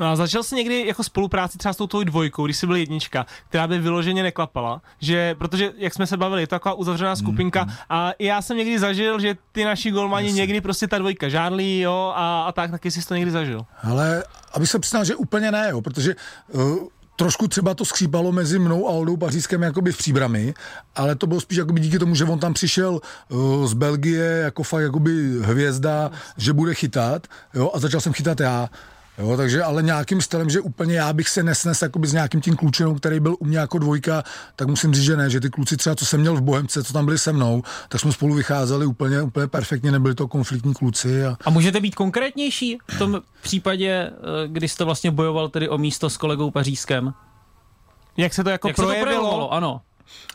[0.00, 3.26] a začal jsi někdy jako spolupráci třeba s tou tvojí dvojkou, když jsi byl jednička,
[3.48, 7.64] která by vyloženě neklapala, že, protože jak jsme se bavili, je to taková uzavřená skupinka
[7.64, 10.40] mm, a já jsem někdy zažil, že ty naši golmani Jasně.
[10.40, 13.66] někdy prostě ta dvojka žádlí, jo, a, a tak, taky jsi to někdy zažil.
[13.82, 16.16] Ale aby se přiznal, že úplně ne, jo, protože
[16.48, 16.76] uh,
[17.16, 20.54] trošku třeba to skřípalo mezi mnou a Oldou Pařískem jakoby v příbrami,
[20.96, 24.62] ale to bylo spíš jakoby díky tomu, že on tam přišel uh, z Belgie jako
[24.62, 28.68] fakt jakoby hvězda, že bude chytat, jo, a začal jsem chytat já.
[29.18, 32.56] Jo, takže ale nějakým stylem, že úplně já bych se nesnes jakoby s nějakým tím
[32.56, 34.22] klučenou, který byl u mě jako dvojka,
[34.56, 36.92] tak musím říct, že ne, že ty kluci třeba, co jsem měl v Bohemce, co
[36.92, 41.26] tam byli se mnou, tak jsme spolu vycházeli úplně, úplně perfektně, nebyli to konfliktní kluci.
[41.26, 41.36] A...
[41.44, 46.10] a můžete být konkrétnější v tom případě, eh, kdy jste vlastně bojoval tedy o místo
[46.10, 47.14] s kolegou Pařížskem?
[48.16, 49.04] Jak se to jako Jak projevilo?
[49.04, 49.52] Se to projevilo?
[49.52, 49.80] Ano.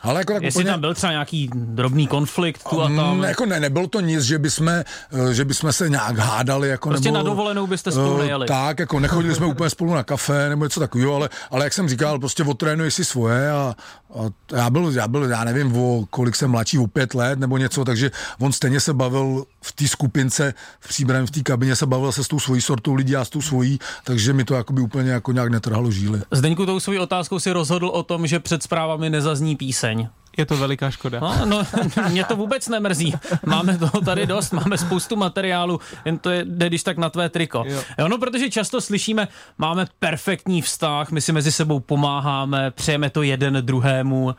[0.02, 0.70] Ale jako tak Jestli úplně...
[0.70, 3.20] tam byl třeba nějaký drobný konflikt tu a tam.
[3.20, 4.84] Ne, jako ne, nebylo to nic, že bychom, eh,
[5.32, 6.68] že bychom se nějak hádali.
[6.68, 8.46] Jako, prostě nebo, na dovolenou byste spolu eh, nejeli.
[8.46, 11.88] Tak, jako nechodili jsme úplně spolu na kafe nebo něco takového, ale, ale jak jsem
[11.88, 13.74] říkal, prostě otrénuji si svoje a,
[14.14, 17.58] a já, byl, já byl, já nevím, o kolik jsem mladší, o pět let nebo
[17.58, 21.86] něco, takže on stejně se bavil v té skupince, v příbrém, v té kabině se
[21.86, 24.80] bavil se s tou svojí sortou lidí a s tou svojí, takže mi to jakoby
[24.80, 26.20] úplně jako nějak netrhalo žíly.
[26.30, 30.08] Zdeňku tou svojí otázkou si rozhodl o tom, že před zprávami nezazní píseň.
[30.36, 31.20] Je to veliká škoda.
[31.20, 31.66] No, no,
[32.10, 33.14] mě to vůbec nemrzí.
[33.46, 37.28] Máme toho tady dost, máme spoustu materiálu, jen to je, jde když tak na tvé
[37.28, 37.64] triko.
[37.66, 37.82] Jo.
[37.98, 38.08] jo.
[38.08, 43.58] no, protože často slyšíme, máme perfektní vztah, my si mezi sebou pomáháme, přejeme to jeden
[43.60, 44.34] druhému.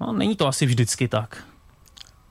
[0.00, 1.44] No, není to asi vždycky tak.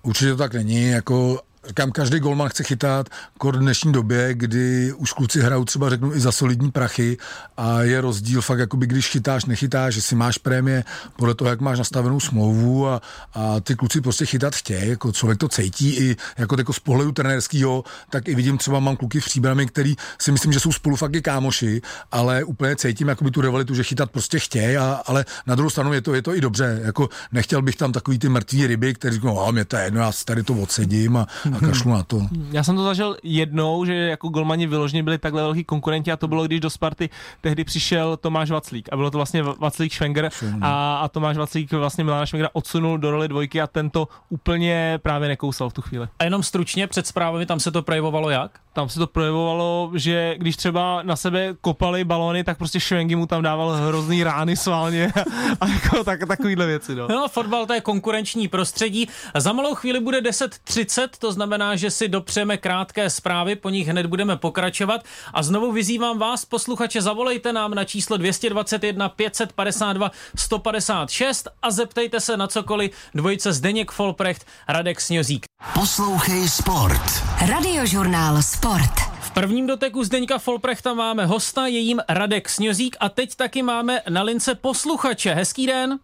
[0.04, 4.94] Určitě to tak není, jako Říkám, každý golman chce chytat, kor v dnešní době, kdy
[4.94, 7.18] už kluci hrajou třeba řeknu i za solidní prachy
[7.58, 10.84] a je rozdíl fakt, jakoby když chytáš, nechytáš, že si máš prémie
[11.16, 13.02] podle toho, jak máš nastavenou smlouvu a,
[13.34, 17.12] a ty kluci prostě chytat chtějí, jako člověk to cítí i jako, jako z pohledu
[17.12, 20.96] trenérského, tak i vidím třeba mám kluky v příbrami, který si myslím, že jsou spolu
[20.96, 25.56] fakt i kámoši, ale úplně cítím jakoby tu rivalitu, že chytat prostě chtějí, ale na
[25.56, 28.68] druhou stranu je to, je to i dobře, jako nechtěl bych tam takový ty mrtvý
[28.68, 31.92] ryby, který říkají, no, mě to je jedno, já tady to odsedím a, a kašlu
[31.92, 32.22] na to.
[32.52, 36.28] Já jsem to zažil jednou, že jako golmani vyloženě byli takhle velký konkurenti a to
[36.28, 37.10] bylo, když do Sparty
[37.42, 40.30] tehdy přišel Tomáš Vaclík a bylo to vlastně Vaclík Schwenger
[40.62, 45.28] a, a Tomáš Vaclík vlastně Milána Schwengera odsunul do roli dvojky a tento úplně právě
[45.28, 46.08] nekousal v tu chvíli.
[46.20, 48.52] A jenom stručně před zprávami tam se to projevovalo jak?
[48.74, 53.26] Tam se to projevovalo, že když třeba na sebe kopali balony, tak prostě Schwengi mu
[53.26, 55.14] tam dával hrozný rány sválně
[55.62, 56.96] a jako tak, takovýhle věci.
[56.96, 57.08] No.
[57.08, 59.08] no, fotbal to je konkurenční prostředí.
[59.36, 63.88] Za malou chvíli bude 10.30, to znamená znamená, že si dopřejeme krátké zprávy, po nich
[63.88, 65.04] hned budeme pokračovat.
[65.34, 72.38] A znovu vyzývám vás, posluchače, zavolejte nám na číslo 221 552 156 a zeptejte se
[72.38, 75.46] na cokoliv dvojice Zdeněk Folprecht, Radek Sňozík.
[75.74, 77.24] Poslouchej Sport.
[77.48, 78.96] Radiožurnál Sport.
[79.22, 84.02] V prvním doteku Zdeňka Folprechta máme hosta, je jím Radek Sňozík a teď taky máme
[84.10, 85.34] na lince posluchače.
[85.34, 86.00] Hezký den.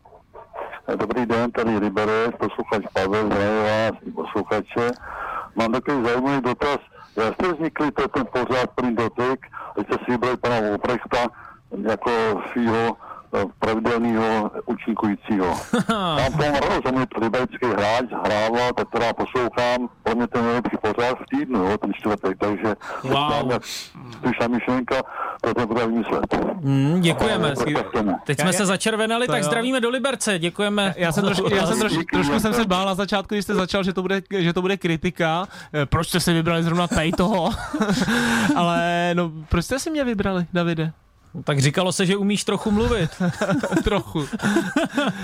[0.87, 4.91] Dobrý den, tady Liberec, posluchač Pavel, zdravím vás, posluchače.
[5.55, 6.77] mám takový zajímavý dotaz.
[7.15, 11.17] Jak jste vznikli to ten pořád první dotyk, když jste si vybrali pana Oprechta
[11.89, 12.11] jako
[12.51, 12.97] svého
[13.59, 15.53] pravidelného účinkujícího.
[16.17, 21.17] Tam tomu rozumím, to liberecký hráč hrával, tak teda poslouchám, pro mě ten nejlepší pořád
[21.19, 23.51] v týdnu, jo, ten čtvrtek, takže Wow.
[24.11, 24.95] spíš myšlenka,
[25.41, 26.33] to to bude vymyslet.
[26.63, 27.53] Hmm, děkujeme.
[28.25, 29.43] Teď jsme se začervenali, tak jo.
[29.43, 30.39] zdravíme do Liberce.
[30.39, 30.93] Děkujeme.
[30.97, 33.53] Já jsem, trošku, já jsem trošku, Díky, trošku jsem se bál na začátku, když jste
[33.55, 35.47] začal, že to bude, že to bude kritika.
[35.73, 37.49] Eh, Proč jste si vybrali zrovna tady toho?
[38.55, 40.91] Ale no, proč jste si mě vybrali, Davide?
[41.43, 43.09] Tak říkalo se, že umíš trochu mluvit.
[43.83, 44.25] Trochu.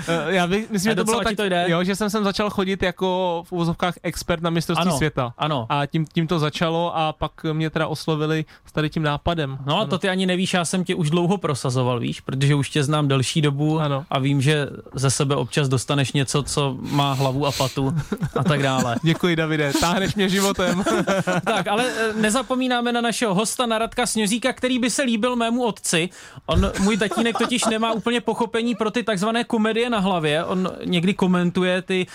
[0.08, 1.64] Eh, Já bych, myslím, že to bylo tak, to jde?
[1.68, 5.34] Jo, že jsem sem začal chodit jako v uvozovkách expert na mistrovství Ano, světa.
[5.38, 5.66] ano.
[5.68, 9.58] A tím, tím to začalo a pak mě teda oslovili s tady tím nápadem.
[9.66, 12.70] No a to ty ani nevíš, já jsem tě už dlouho prosazoval, víš, protože už
[12.70, 14.04] tě znám delší dobu Ano.
[14.10, 17.94] a vím, že ze sebe občas dostaneš něco, co má hlavu a patu
[18.36, 18.96] a tak dále.
[19.02, 20.84] Děkuji, Davide, táhneš mě životem.
[21.44, 25.64] tak, ale eh, nezapomínáme na našeho hosta, na Radka Sněžíka, který by se líbil mému
[25.64, 25.99] otci.
[26.46, 30.44] On, můj tatínek totiž nemá úplně pochopení pro ty takzvané komedie na hlavě.
[30.44, 32.06] On někdy komentuje ty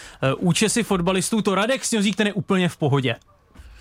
[0.42, 1.42] uh, účesy fotbalistů.
[1.42, 3.16] To Radek Sněžík, ten je úplně v pohodě.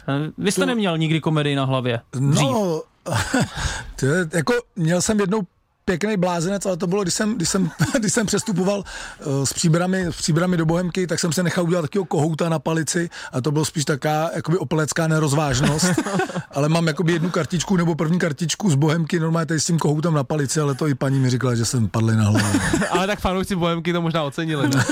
[0.09, 2.01] Eh, Vy jste neměl nikdy komedii na hlavě?
[2.13, 2.51] Dřív.
[2.51, 2.83] No,
[4.01, 5.43] to je, jako měl jsem jednou
[5.85, 8.79] pěkný blázenec, ale to bylo, když jsem, když jsem, když jsem přestupoval
[9.27, 12.59] uh, s, příbrami, s příbrami do Bohemky, tak jsem se nechal udělat takového kohouta na
[12.59, 15.87] palici a to bylo spíš taká jakoby opelecká nerozvážnost,
[16.51, 20.15] ale mám jakoby jednu kartičku nebo první kartičku z Bohemky, normálně tady s tím kohoutem
[20.15, 22.59] na palici, ale to i paní mi říkala, že jsem padl na hlavu.
[22.91, 24.69] Ale tak fanoušci Bohemky to možná ocenili.
[24.69, 24.85] Ne?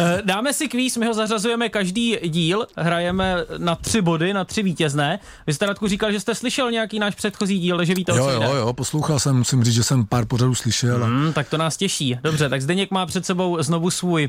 [0.00, 4.62] Eh, Dáme si kvíz, my ho zařazujeme každý díl, hrajeme na tři body, na tři
[4.62, 5.18] vítězné.
[5.46, 8.24] Vy jste Radku říkal, že jste slyšel nějaký náš předchozí díl, že víte, o Jo,
[8.24, 8.46] co jde.
[8.46, 11.04] jo, jo, poslouchal jsem, musím říct, že jsem pár pořadů slyšel.
[11.04, 11.32] Hmm.
[11.32, 12.18] Tak to nás těší.
[12.22, 14.28] Dobře, tak Zdeněk má před sebou znovu svůj,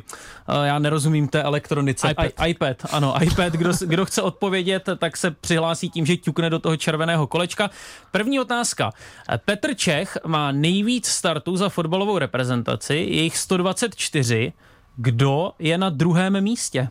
[0.50, 2.12] uh, já nerozumím té elektronice.
[2.12, 2.26] iPad.
[2.26, 3.54] I, iPad, ano, iPad.
[3.54, 7.70] Kdo, kdo chce odpovědět, tak se přihlásí tím, že ťukne do toho červeného kolečka.
[8.12, 8.92] První otázka.
[9.46, 14.54] Petr Čech má nejvíc startů za fotbalovou reprezentaci, je jich 124.
[14.96, 16.90] Kdo je na druhém místě?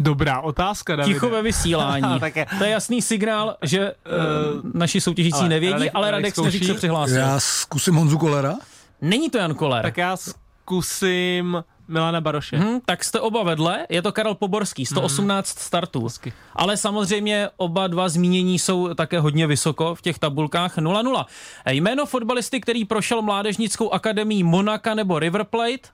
[0.00, 1.14] Dobrá otázka, Davide.
[1.14, 2.04] Ticho ve vysílání.
[2.20, 2.46] Tak je.
[2.58, 7.16] To je jasný signál, že uh, naši soutěžící ale nevědí, Radek- ale Radek se přihlásil.
[7.16, 8.54] Já zkusím Honzu Kolera.
[9.00, 9.82] Není to Jan Koller.
[9.82, 12.56] Tak já zkusím Milana Baroše.
[12.56, 16.04] Hmm, tak jste oba vedle, je to Karel Poborský, 118 startů.
[16.04, 16.32] Hezky.
[16.56, 21.24] Ale samozřejmě oba dva zmínění jsou také hodně vysoko v těch tabulkách 0-0.
[21.70, 25.88] Jméno fotbalisty, který prošel mládežnickou akademii Monaka nebo River Plate,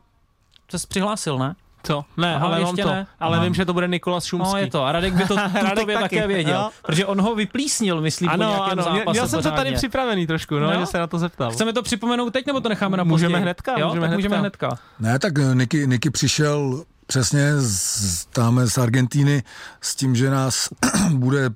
[0.76, 1.55] se přihlásil, ne?
[1.87, 2.05] Co?
[2.16, 2.88] Ne, Aha, ale mám ještě to.
[2.88, 3.07] ne.
[3.20, 3.44] Ale Aha.
[3.44, 4.53] vím, že to bude Nikolas Šumský.
[4.53, 4.85] No je to.
[4.85, 6.55] A Radek by to Radek taky, také věděl.
[6.61, 6.70] jo.
[6.83, 10.27] Protože on ho vyplísnil, myslím, po Ano, nějakém ano, zápase měl, jsem to tady připravený
[10.27, 10.81] trošku, no, No.
[10.81, 11.51] že se na to zeptal.
[11.51, 13.42] Chceme to připomenout teď, nebo to necháme na Můžeme později?
[13.42, 13.88] hnedka, jo?
[13.88, 14.66] můžeme tak můžeme hnedka.
[14.66, 14.85] hnedka.
[15.01, 19.42] Ne, tak eh, Niky, Niky přišel přesně z, tam z Argentíny
[19.81, 20.68] s tím, že nás
[21.12, 21.51] bude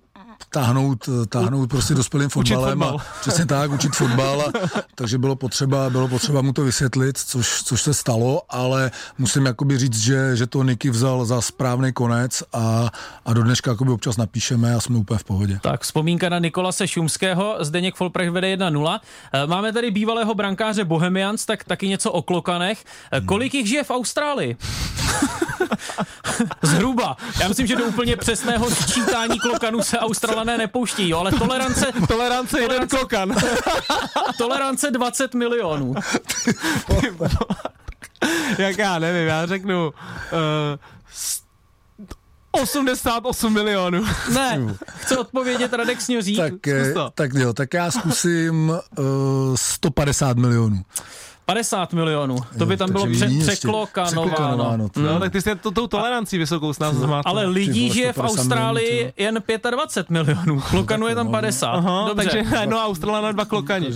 [0.50, 2.78] táhnout, táhnout prostě dospělým fotbalem.
[2.78, 2.96] fotbal.
[3.00, 4.40] A, přesně tak, učit fotbal.
[4.42, 4.52] A,
[4.94, 9.78] takže bylo potřeba, bylo potřeba mu to vysvětlit, což, což se stalo, ale musím jakoby
[9.78, 12.90] říct, že, že to Niky vzal za správný konec a,
[13.26, 15.58] a do dneška jakoby občas napíšeme a jsme úplně v pohodě.
[15.62, 19.00] Tak, vzpomínka na Nikolase Šumského, Zdeněk Folprecht vede 1-0.
[19.32, 22.84] Eh, Máme tady bývalého brankáře Bohemians, tak taky něco o klokanech.
[23.12, 24.56] Eh, Kolik jich žije v Austrálii?
[26.62, 27.16] Zhruba.
[27.40, 29.98] Já myslím, že do úplně přesného sčítání klokanů se
[30.30, 33.34] Australané nepouští, jo, ale tolerance, Tolerance jeden klokan.
[34.38, 35.94] tolerance 20 milionů.
[38.58, 39.92] Jak já nevím, já řeknu uh,
[41.12, 41.40] s-
[42.52, 44.04] 88 milionů.
[44.32, 44.58] Ne,
[44.96, 46.36] chce odpovědět Radek Sňořík.
[46.38, 49.04] Tak, eh, tak jo, tak já zkusím uh,
[49.54, 50.82] 150 milionů.
[51.54, 52.36] 50 milionů.
[52.58, 54.88] To by tam bylo pře- překlokanováno.
[54.96, 57.28] No, tak ty jsi to, tou tolerancí vysokou s nás zmátl.
[57.28, 60.60] Ale lidí žije v 150 Austrálii milionů, jen 25 milionů.
[60.60, 61.66] Klokanů je tam 50.
[61.70, 62.30] Aha, Dobře.
[62.30, 63.86] takže no Australana dva klokani.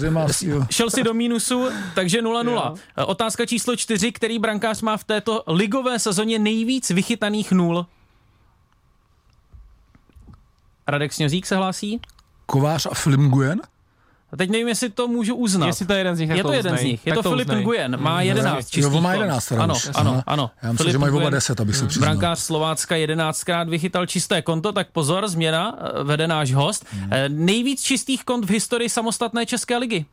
[0.71, 2.75] Šel si do mínusu, takže 0-0.
[3.07, 4.13] Otázka číslo 4.
[4.13, 7.87] Který brankář má v této ligové sezóně nejvíc vychytaných nul?
[10.89, 12.01] Radek Snězík se hlásí?
[12.47, 13.61] Kovář a Film Nguyen?
[14.35, 15.67] A teď nevím, jestli to můžu uznat.
[15.67, 16.89] Jestli to je jeden z nich, je to jeden uznej.
[16.89, 17.07] z nich.
[17.07, 17.63] Je Tak to Filip uznej.
[17.63, 18.01] Nguyen.
[18.01, 19.21] Má 11 Jo, čistých on má kont.
[19.21, 20.51] 11 teda Ano, ano, ano.
[20.63, 22.09] Já myslím, Filip že mají oba Nguyen, 10, abych se přiznal.
[22.11, 26.87] Brankář Slovácka 11krát vychytal čisté konto, tak pozor, změna, eh, vede náš host.
[27.11, 30.05] Eh, Nejvíc čistých kont v historii samostatné České ligy.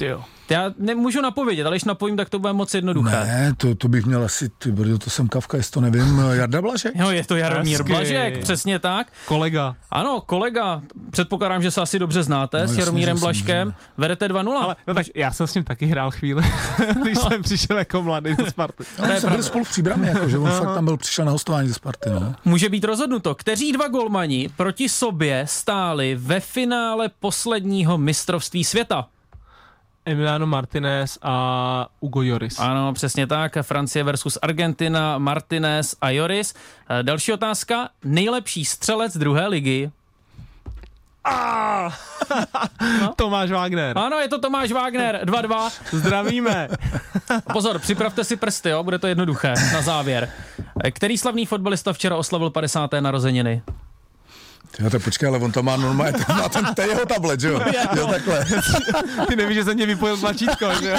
[0.00, 0.24] Jo.
[0.50, 3.10] Já nemůžu napovědět, ale když napovím, tak to bude moc jednoduché.
[3.10, 6.62] Ne, to, to bych měl asi, ty brdo, to jsem Kavka, jestli to nevím, Jarda
[6.62, 6.92] Blažek?
[6.94, 7.92] Jo, je to Jaromír Hezky.
[7.92, 9.06] Blažek, přesně tak.
[9.26, 9.76] Kolega.
[9.90, 13.74] Ano, kolega, předpokládám, že se asi dobře znáte No, s Jaromírem že Blažkem.
[13.96, 14.62] Vedete 2-0.
[14.62, 16.42] Ale no tak já jsem s ním taky hrál chvíli,
[17.02, 18.84] když jsem přišel jako mladý do Sparty.
[18.98, 21.68] No, jsme byli spolu v příbrami, jako, že on fakt tam byl, přišel na hostování
[21.68, 22.34] ze Sparty, no.
[22.44, 23.34] Může být rozhodnuto.
[23.34, 29.08] Kteří dva golmani proti sobě stáli ve finále posledního mistrovství světa?
[30.10, 32.58] Emiliano Martinez a Ugo Joris.
[32.58, 33.56] Ano, přesně tak.
[33.62, 36.54] Francie versus Argentina, Martinez a Joris.
[36.90, 37.88] Eh, Další otázka.
[38.04, 39.90] Nejlepší střelec druhé ligy.
[43.16, 43.98] Tomáš Wagner.
[43.98, 45.70] Ano, je to Tomáš Wagner, 2-2.
[45.92, 46.68] Zdravíme.
[47.52, 50.28] Pozor, připravte si prsty, jo, bude to jednoduché na závěr.
[50.84, 52.92] Eh, Který slavný fotbalista včera oslavil 50.
[53.00, 53.62] narozeniny?
[54.78, 57.40] Já to počkej, ale on to má normálně, to má ten, to je jeho tablet,
[57.40, 57.60] že jo?
[57.96, 58.44] jo takhle.
[59.28, 60.94] Ty nevíš, že jsem tě vypojil tlačítko, že?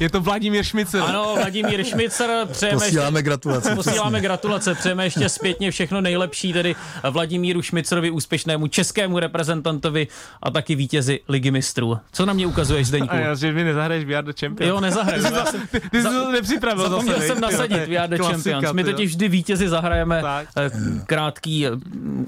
[0.00, 1.02] Je to Vladimír Šmicer.
[1.02, 3.74] Ano, Vladimír Šmicer, přejeme Posíláme ještě, gratulace.
[3.74, 6.76] posíláme gratulace, přejeme ještě zpětně všechno nejlepší, tedy
[7.10, 10.06] Vladimíru Šmicerovi, úspěšnému českému reprezentantovi
[10.42, 11.98] a taky vítězi Ligy mistrů.
[12.12, 13.14] Co na mě ukazuješ, Zdeňku?
[13.14, 14.68] A já, že mi nezahraješ VR do Champions.
[14.68, 15.24] Jo, nezahraju.
[15.70, 18.72] Ty, ty jsi to nepřipravil Zapomněl zase, jsem nasadit klasika, Champions.
[18.72, 20.48] My totiž vždy vítězi zahrajeme Tak.
[20.56, 20.70] eh,
[21.06, 21.70] krátký eh,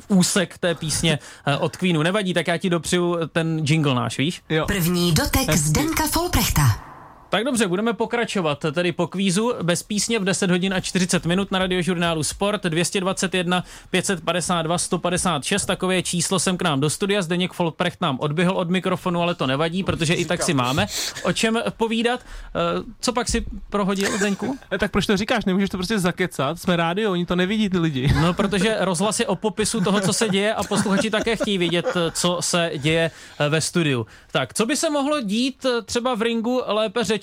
[0.08, 2.02] úsek té písně eh, od Queenu.
[2.02, 4.42] Nevadí, tak já ti dopřiju ten jingle náš, víš?
[4.48, 4.66] Jo.
[4.66, 6.89] První dotek Zdenka Folprechta.
[7.30, 11.50] Tak dobře, budeme pokračovat tedy po kvízu bez písně v 10 hodin a 40 minut
[11.50, 15.66] na radiožurnálu Sport 221 552 156.
[15.66, 17.22] Takové číslo sem k nám do studia.
[17.22, 20.86] Zdeněk Folprecht nám odběhl od mikrofonu, ale to nevadí, protože i tak si máme
[21.24, 22.20] o čem povídat.
[22.20, 24.58] Eh, Co pak si prohodil, Zdeňku?
[24.72, 25.44] E, Tak proč to říkáš?
[25.44, 26.58] Nemůžeš to prostě zakecat?
[26.60, 28.12] Jsme rádio, oni to nevidí ty lidi.
[28.22, 31.86] No, protože rozhlas je o popisu toho, co se děje a posluchači také chtějí vědět,
[32.12, 34.06] co se děje eh, ve studiu.
[34.32, 37.19] Tak, co by se mohlo dít eh, třeba v ringu, lépe řečeno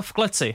[0.00, 0.54] v kleci?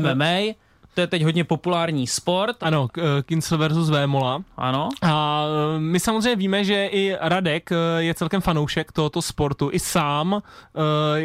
[0.00, 0.54] MMA,
[0.94, 4.42] to je teď hodně populární sport, Ano, eh, Kincel versus Vémola.
[4.56, 4.88] ano.
[5.02, 5.44] A
[5.76, 9.70] eh, my samozřejmě víme, že i Radek eh, je celkem fanoušek tohoto sportu.
[9.72, 10.42] I sám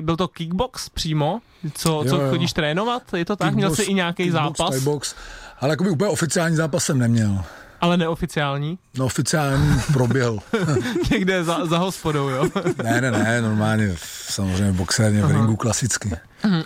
[0.02, 1.40] byl to kickbox přímo,
[1.74, 2.30] co, Jo, co jo.
[2.30, 3.54] chodíš trénovat, je to tak?
[3.56, 5.16] Měl jsi i nějaký kickbox, zápas, Thai box,
[5.60, 7.44] ale jakoby úplně oficiální zápas jsem neměl.
[7.82, 8.78] Ale neoficiální.
[8.98, 10.40] No oficiální proběhl.
[11.12, 12.50] Někde za, za hospodou, jo.
[12.84, 13.96] ne, ne, ne, normálně,
[14.30, 16.12] samozřejmě boxerně v ringu klasicky.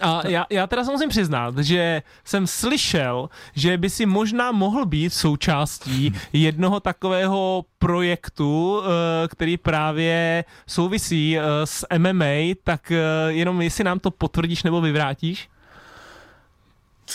[0.02, 4.86] A já, já teda se musím přiznat, že jsem slyšel, že by si možná mohl
[4.86, 12.98] být součástí jednoho takového projektu, eh, který právě souvisí eh, s MMA, tak eh,
[13.28, 15.50] jenom jestli nám to potvrdíš nebo vyvrátíš?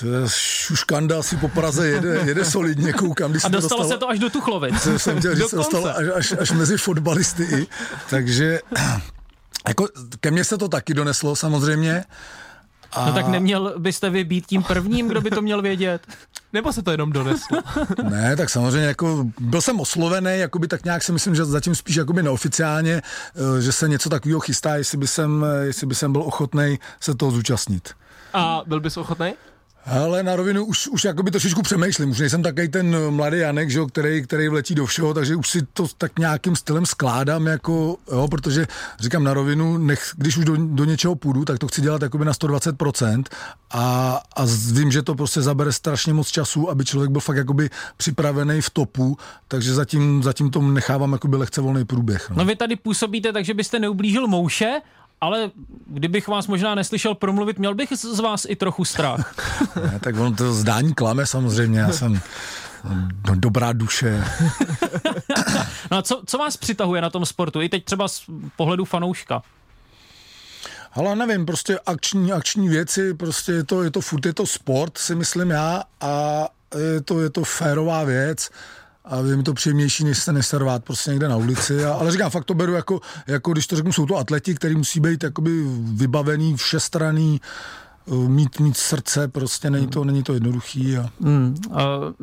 [0.01, 4.09] To je šuškanda asi po Praze jede, jede solidně, koukám, když A dostalo se to
[4.09, 4.85] až do Tuchlovic.
[4.85, 5.77] To jsem chtěl, že se Dokonce.
[5.77, 7.67] dostalo až, až, až mezi fotbalisty i,
[8.11, 8.61] takže
[9.69, 9.89] jako
[10.21, 12.05] ke mně se to taky doneslo samozřejmě.
[12.93, 16.03] A No tak neměl byste vy být tím prvním, kdo by to měl vědět?
[16.53, 17.59] Nebo se to jenom doneslo?
[18.11, 21.97] Ne, tak samozřejmě jako byl jsem oslovený, jakoby tak nějak si myslím, že zatím spíš
[21.97, 23.03] jakoby neoficiálně,
[23.59, 26.79] eh, že se něco takového chystá, jestli by jsem, eh, jestli by jsem byl ochotný
[27.01, 27.91] se toho zúčastnit.
[28.33, 29.35] A byl bys ochotný?
[29.91, 32.11] Ale na rovinu už, už jakoby trošičku přemýšlím.
[32.11, 35.63] Už nejsem takový ten mladý Janek, že, který, který vletí do všeho, takže už si
[35.73, 38.67] to tak nějakým stylem skládám, jako, jo, protože
[39.01, 42.25] říkám na rovinu, nech, když už do, do něčeho půjdu, tak to chci dělat jakoby
[42.25, 43.25] na 120%
[43.71, 47.71] a, a vím, že to prostě zabere strašně moc času, aby člověk byl fakt jakoby
[47.97, 49.17] připravený v topu,
[49.49, 52.31] takže zatím, zatím tomu nechávám jakoby lehce volný průběh.
[52.31, 52.37] No.
[52.37, 54.81] No vy tady působíte tak, že byste neublížil mouše,
[55.21, 55.51] ale
[55.87, 59.35] kdybych vás možná neslyšel promluvit, měl bych z vás i trochu strach.
[59.83, 62.21] Ne, tak ono to zdání klame samozřejmě, já jsem
[63.25, 64.25] do, dobrá duše.
[65.91, 67.63] No a co, co vás přitahuje na tom sportu?
[67.63, 68.23] I teď třeba z
[68.57, 69.43] pohledu fanouška.
[70.93, 74.99] Ale nevím, prostě akční, akční věci, prostě je to, je to furt, je to sport,
[74.99, 76.45] si myslím já, a
[76.79, 78.51] je to, je to férová věc
[79.11, 81.85] a je mi to příjemnější, než se neservát prostě někde na ulici.
[81.85, 84.75] A, ale říkám, fakt to beru jako, jako, když to řeknu, jsou to atleti, kteří
[84.75, 85.51] musí být jakoby
[85.93, 87.41] vybavený, všestraný,
[88.11, 90.97] mít, mít srdce, prostě není to, není to jednoduchý.
[90.97, 91.11] A...
[91.21, 91.57] Hmm.
[91.71, 91.77] Uh,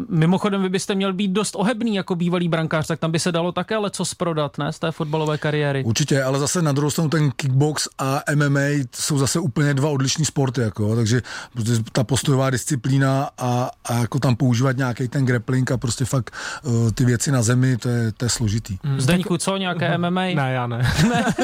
[0.10, 3.52] mimochodem, vy byste měl být dost ohebný jako bývalý brankář, tak tam by se dalo
[3.52, 5.84] také leco prodat, ne, z té fotbalové kariéry.
[5.84, 10.26] Určitě, ale zase na druhou stranu ten kickbox a MMA jsou zase úplně dva odlišní
[10.26, 11.22] sporty, jako, takže
[11.54, 16.34] prostě ta postojová disciplína a, a jako tam používat nějaký ten grappling a prostě fakt
[16.64, 18.78] uh, ty věci na zemi, to je, to je složitý.
[18.98, 20.22] Zdeňku, co, nějaké MMA?
[20.22, 20.94] Ne, já ne.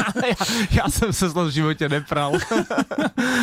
[0.16, 0.34] já,
[0.72, 2.34] já jsem se v životě nepral.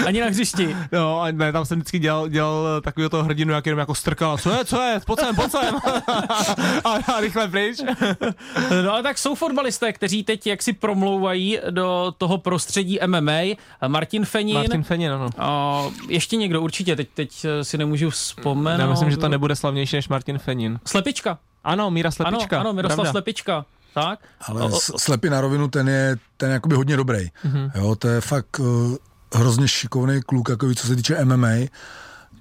[0.06, 0.76] Ani na hřišti.
[0.92, 4.38] No, a ne, tam jsem vždycky dělal, dělal takového toho hrdinu, jak jenom jako strkal,
[4.38, 5.76] co je, co je, pojď sem, pojď sem.
[6.84, 7.78] a, a rychle pryč.
[8.84, 13.56] No ale tak jsou fotbalisté, kteří teď jaksi promlouvají do toho prostředí MMA.
[13.88, 14.54] Martin Fenin.
[14.54, 15.28] Martin Fenin, ano.
[15.38, 18.80] A ještě někdo, určitě, teď, teď si nemůžu vzpomenout.
[18.80, 20.80] Já myslím, že to nebude slavnější než Martin Fenin.
[20.84, 21.38] Slepička.
[21.64, 22.56] Ano, Míra Slepička.
[22.56, 23.10] Ano, ano Miroslav pravda.
[23.12, 23.64] Slepička.
[23.94, 24.18] Tak.
[24.48, 27.18] Ale o, o, slepý na rovinu, ten je, ten je jakoby hodně dobrý.
[27.18, 27.70] Mm-hmm.
[27.74, 28.96] Jo, to je fakt uh,
[29.34, 31.68] hrozně šikovný kluk, jako co se týče MMA.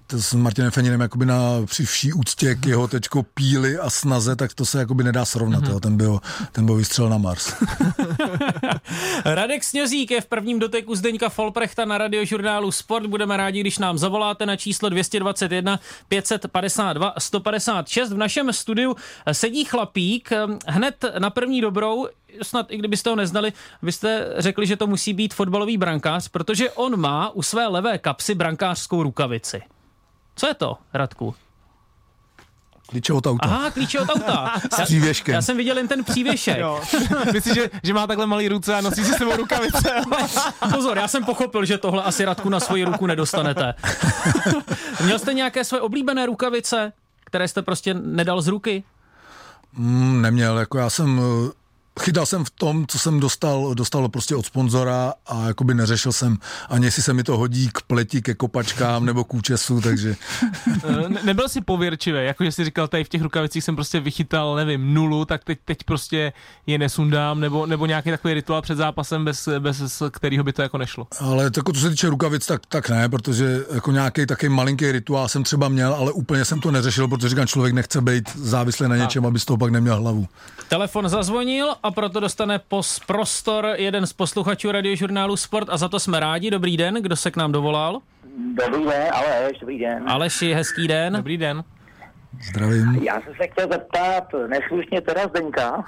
[0.09, 4.35] To s Martinem Feninem jakoby na při vší úctě k jeho teďko píly a snaze,
[4.35, 5.63] tak to se jakoby nedá srovnat.
[5.63, 5.71] Mm-hmm.
[5.71, 5.79] Jo.
[5.79, 6.19] Ten, byl,
[6.51, 7.53] ten byl vystřel na Mars.
[9.25, 13.05] Radek Snězík je v prvním doteku Zdeňka Folprechta na radiožurnálu Sport.
[13.05, 15.79] Budeme rádi, když nám zavoláte na číslo 221
[16.09, 18.09] 552 156.
[18.09, 18.95] V našem studiu
[19.31, 20.29] sedí chlapík
[20.67, 22.07] hned na první dobrou
[22.41, 26.99] snad i kdybyste ho neznali, byste řekli, že to musí být fotbalový brankář, protože on
[26.99, 29.61] má u své levé kapsy brankářskou rukavici.
[30.35, 31.35] Co je to, Radku?
[32.89, 33.45] Klíče od auta.
[33.45, 34.53] Aha, klíče od auta.
[34.71, 35.33] S přívěškem.
[35.33, 36.57] Já, já jsem viděl jen ten přívěšek.
[36.57, 36.81] Jo.
[37.33, 39.91] Myslíš, že, že má takhle malý ruce a nosí si s sebou rukavice?
[40.75, 43.73] Pozor, já jsem pochopil, že tohle asi Radku na svoji ruku nedostanete.
[45.03, 46.93] Měl jste nějaké své oblíbené rukavice,
[47.25, 48.83] které jste prostě nedal z ruky?
[49.73, 51.21] Mm, neměl, jako já jsem
[51.99, 56.37] chytal jsem v tom, co jsem dostal, dostal prostě od sponzora a jakoby neřešil jsem
[56.69, 60.15] ani jestli se mi to hodí k pleti, ke kopačkám nebo k účesu, takže...
[61.07, 64.55] Ne, nebyl jsi pověrčivý, jako že jsi říkal, tady v těch rukavicích jsem prostě vychytal,
[64.55, 66.33] nevím, nulu, tak teď, teď prostě
[66.67, 70.77] je nesundám, nebo, nebo nějaký takový rituál před zápasem, bez, bez kterého by to jako
[70.77, 71.07] nešlo.
[71.19, 74.91] Ale to, jako, co se týče rukavic, tak, tak ne, protože jako nějaký takový malinký
[74.91, 78.89] rituál jsem třeba měl, ale úplně jsem to neřešil, protože říkám, člověk nechce být závislý
[78.89, 80.27] na něčem, aby z toho pak neměl hlavu.
[80.69, 85.99] Telefon zazvonil a proto dostane pos prostor jeden z posluchačů radiožurnálu Sport a za to
[85.99, 86.51] jsme rádi.
[86.51, 88.01] Dobrý den, kdo se k nám dovolal?
[88.53, 90.03] Dobrý den, Aleš, dobrý den.
[90.07, 91.13] Aleši, hezký den.
[91.13, 91.63] Dobrý den.
[92.49, 92.99] Zdravím.
[93.03, 95.83] Já jsem se chtěl zeptat, neslušně teda Zdeňka.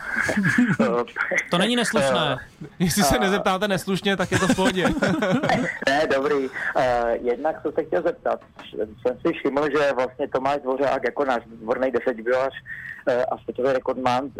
[1.51, 2.37] to není neslušné.
[2.79, 4.85] Jestli se nezeptáte neslušně, tak je to v pohodě.
[5.89, 6.35] ne, dobrý.
[6.35, 6.51] Uh,
[7.21, 8.39] jednak co se chtěl zeptat,
[9.01, 14.23] jsem si všiml, že vlastně Tomáš Dvořák jako náš dvorný desetibilář uh, a světový rekordman,
[14.23, 14.31] uh,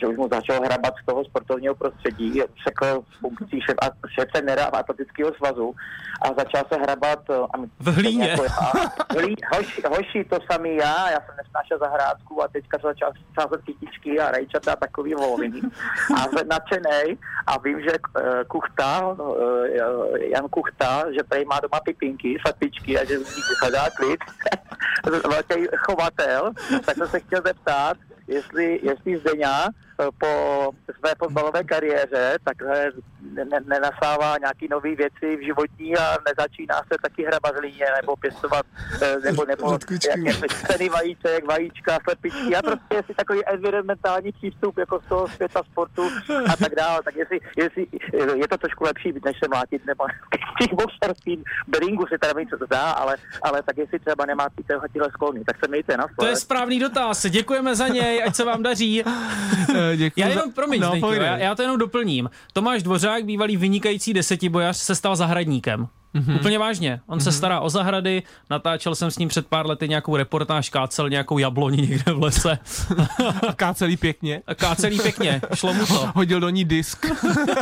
[0.00, 3.76] že už mu začal hrabat z toho sportovního prostředí, řekl funkcí šef,
[4.14, 5.74] šef trenéra atletického svazu
[6.22, 8.28] a začal se hrabat uh, v hlíně.
[8.28, 8.72] Jako, a,
[9.12, 13.62] hlí, hoši, hoši, to samý já, já jsem nesnášel zahrádku a teďka se začal sázet
[13.62, 15.60] kytičky a rajčata a takový voloviny.
[16.16, 17.16] A jsem nadšenej
[17.46, 17.92] a vím, že
[18.48, 19.16] Kuchta,
[20.18, 24.20] Jan Kuchta, že tady má doma pipinky, slepičky a že z nich hledá klid.
[25.30, 26.52] Velký chovatel,
[26.86, 27.71] tak jsem se chtěl zeptat,
[28.26, 32.92] jestli, jestli Zdeňa po své fotbalové kariéře takhle
[33.32, 38.66] ne, nenasává nějaký nové věci v životní a nezačíná se taky hrabat hlíně nebo pěstovat
[39.24, 39.78] nebo, nebo
[40.08, 45.62] jaké ceny vajíček, vajíčka, slepičky a prostě jestli takový environmentální přístup jako z toho světa
[45.72, 46.02] sportu
[46.52, 47.00] a tak dále.
[47.04, 47.86] Tak jestli, jestli
[48.34, 50.04] je to trošku lepší, než se mlátit nebo
[50.60, 54.46] těch boxerským beringu se teda něco dá, ale, ale tak jestli třeba nemá
[54.92, 58.44] tyhle sklony, tak se mějte na To je správný dotaz, děkujeme za něj, ať se
[58.44, 59.04] vám daří.
[59.96, 62.30] Děkuji já jenom, promiň, no, já, já to jenom doplním.
[62.52, 65.88] Tomáš Dvořák, bývalý vynikající desetibojař, se stal zahradníkem.
[66.14, 66.36] Mm-hmm.
[66.36, 67.00] Úplně vážně.
[67.06, 67.22] On mm-hmm.
[67.22, 71.38] se stará o zahrady, natáčel jsem s ním před pár lety nějakou reportáž, kácel nějakou
[71.38, 72.58] jabloni někde v lese.
[73.48, 74.42] A kácelý pěkně.
[74.46, 76.10] A kácelý pěkně, šlo mu to.
[76.14, 77.06] Hodil do ní disk.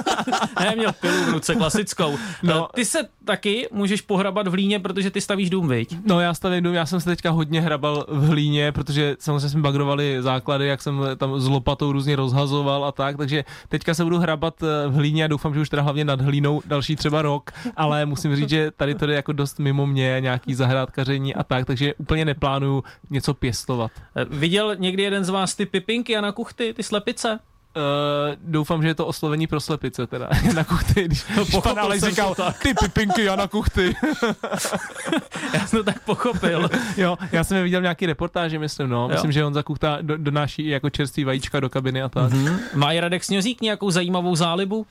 [0.60, 2.18] ne, měl pilu v ruce, klasickou.
[2.42, 2.68] No.
[2.74, 5.96] Ty se taky můžeš pohrabat v hlíně, protože ty stavíš dům, viď?
[6.04, 9.60] No já stavím dům, já jsem se teďka hodně hrabal v hlíně, protože samozřejmě jsme
[9.60, 14.18] bagrovali základy, jak jsem tam s lopatou různě rozhazoval a tak, takže teďka se budu
[14.18, 14.54] hrabat
[14.88, 18.36] v hlíně a doufám, že už teda hlavně nad hlínou další třeba rok, ale musím
[18.36, 22.24] říct, že tady to je jako dost mimo mě, nějaký zahrádkaření a tak, takže úplně
[22.24, 23.90] neplánuju něco pěstovat.
[24.30, 27.38] Viděl někdy jeden z vás ty pipinky a na kuchty, ty slepice?
[27.76, 32.02] Uh, doufám, že je to oslovení pro slepice teda, na kuchty, když, když pan Aleš
[32.02, 33.94] říkal, ty pipinky Jana Kuchty.
[35.54, 36.70] já jsem to tak pochopil.
[36.96, 39.32] jo, já jsem je viděl nějaký reportáže, myslím, no, myslím, jo.
[39.32, 42.32] že on za Kuchta do, donáší jako čerstvý vajíčka do kabiny a tak.
[42.32, 42.58] Mm-hmm.
[42.74, 44.86] Má i Radek Snězík nějakou zajímavou zálibu?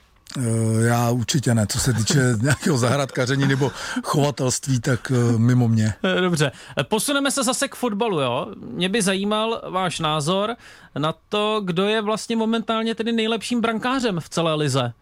[0.88, 1.68] Já určitě ne.
[1.68, 3.72] Co se týče nějakého zahradkaření nebo
[4.04, 5.94] chovatelství, tak mimo mě.
[6.22, 6.52] Dobře.
[6.84, 8.48] Posuneme se zase k fotbalu, jo?
[8.62, 10.56] Mě by zajímal váš názor
[10.98, 14.94] na to, kdo je vlastně momentálně tedy nejlepším brankářem v celé lize.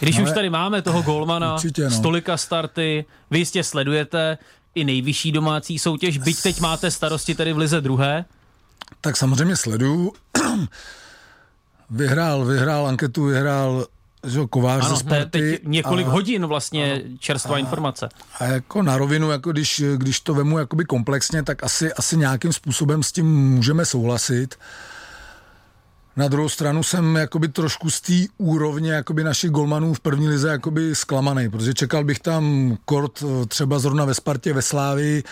[0.00, 1.90] Když Ale, už tady máme toho golmana, určitě, no.
[1.90, 4.38] stolika starty, vy jistě sledujete
[4.74, 8.24] i nejvyšší domácí soutěž, byť teď máte starosti tedy v lize druhé.
[9.00, 10.12] Tak samozřejmě sleduju.
[11.90, 13.86] Vyhrál, vyhrál anketu, vyhrál
[14.26, 15.30] že kovář Ano, ze Sparty.
[15.30, 18.08] teď několik a, hodin vlastně čerstvá informace.
[18.38, 22.52] A jako na rovinu, jako když, když to vemu jakoby komplexně, tak asi, asi nějakým
[22.52, 24.54] způsobem s tím můžeme souhlasit.
[26.16, 30.48] Na druhou stranu jsem jakoby trošku z té úrovně jakoby našich golmanů v první lize
[30.48, 35.22] jakoby zklamaný, protože čekal bych tam kort eh, třeba zrovna ve Spartě, ve Slávi,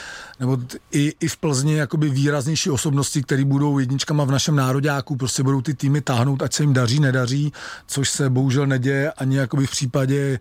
[0.40, 0.58] nebo
[0.92, 5.62] i, i v Plzni jakoby výraznější osobnosti, které budou jedničkama v našem nároďáku, prostě budou
[5.62, 7.52] ty týmy táhnout, ať se jim daří, nedaří,
[7.86, 10.38] což se bohužel neděje ani jakoby v případě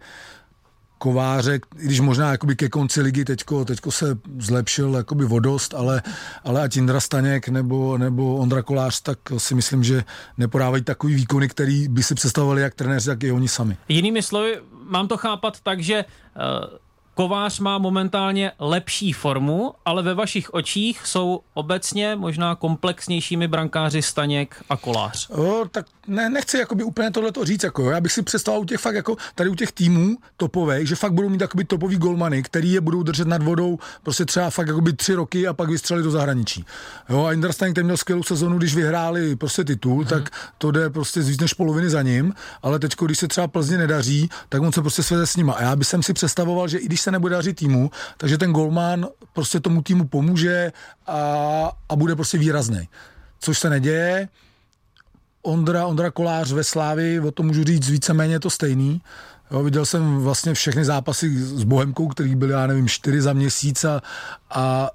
[1.02, 6.02] Kováře, i když možná jakoby ke konci ligy teďko, teďko se zlepšil jakoby vodost, ale,
[6.44, 10.04] ale ať Indra Staněk nebo, nebo Ondra Kolář, tak si myslím, že
[10.38, 13.78] nepodávají takový výkony, který by si představovali jak trenéři, tak i oni sami.
[13.90, 16.78] Jinými slovy, mám to chápat tak, že uh,
[17.14, 24.64] Kovář má momentálně lepší formu, ale ve vašich očích jsou obecně možná komplexnějšími brankáři Staněk
[24.70, 25.30] a Kolář.
[25.30, 27.90] O, tak ne, nechci jakoby úplně tohle to říct, jako, jo.
[27.90, 31.14] já bych si představil u těch fakt jako, tady u těch týmů topových, že fakt
[31.14, 34.94] budou mít jakoby topový golmany, který je budou držet nad vodou prostě třeba fakt jakoby
[34.94, 36.66] tři roky a pak vystřelit do zahraničí.
[37.10, 40.08] Jo, a Staněk ten měl skvělou sezonu, když vyhráli prostě titul, hmm.
[40.08, 43.48] tak to jde prostě z víc než poloviny za ním, ale teď, když se třeba
[43.48, 45.54] Plzně nedaří, tak on se prostě sveze s nima.
[45.54, 49.08] A já bych si představoval, že i když se nebude dařit týmu, takže ten golman
[49.34, 50.72] prostě tomu týmu pomůže
[51.08, 52.90] a, a bude prostě výrazný.
[53.40, 54.28] Což se neděje.
[55.42, 59.02] Ondra, Ondra Kolář ve Slávi, o tom můžu říct víceméně to stejný.
[59.52, 63.86] Jo, viděl jsem vlastně všechny zápasy s Bohemkou, který byly, já nevím, čtyři za měsíc
[63.86, 64.02] a,
[64.50, 64.90] a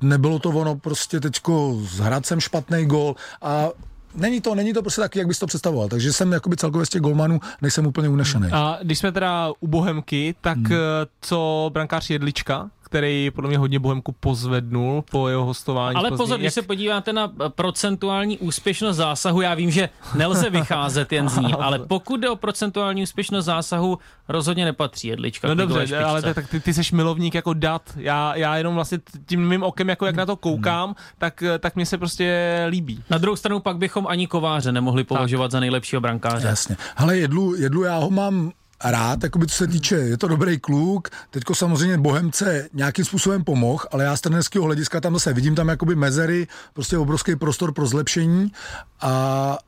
[0.00, 3.68] nebylo to ono prostě teďko s Hradcem špatný gol a
[4.14, 5.88] není to, není to prostě taky, jak bys to představoval.
[5.88, 8.48] Takže jsem jakoby celkově z těch golmanů nejsem úplně unešený.
[8.52, 10.76] A když jsme teda u Bohemky, tak hmm.
[11.20, 15.96] co brankář Jedlička, který podle mě hodně Bohemku pozvednul po jeho hostování.
[15.96, 21.12] Ale pozor, když Jak- se podíváte na procentuální úspěšnost zásahu, já vím, že nelze vycházet
[21.12, 25.48] jen z ní, ale pokud jde o procentuální úspěšnost zásahu, rozhodně nepatří jedlička.
[25.48, 26.34] No dobře, ale špičce.
[26.34, 27.82] tak ty, ty jsi milovník jako dat.
[27.96, 31.86] Já, já jenom vlastně tím mým okem, jako jak na to koukám, tak, tak mě
[31.86, 33.02] se prostě líbí.
[33.10, 36.46] Na druhou stranu pak bychom ani kováře nemohli považovat za nejlepšího brankáře.
[36.46, 36.76] Jasně.
[36.96, 38.52] Ale jedlu, jedlu já ho mám
[38.84, 43.84] rád, jakoby co se týče, je to dobrý kluk, teďko samozřejmě Bohemce nějakým způsobem pomohl,
[43.92, 47.86] ale já z trenerského hlediska tam zase vidím tam jakoby mezery, prostě obrovský prostor pro
[47.86, 48.52] zlepšení
[49.00, 49.58] a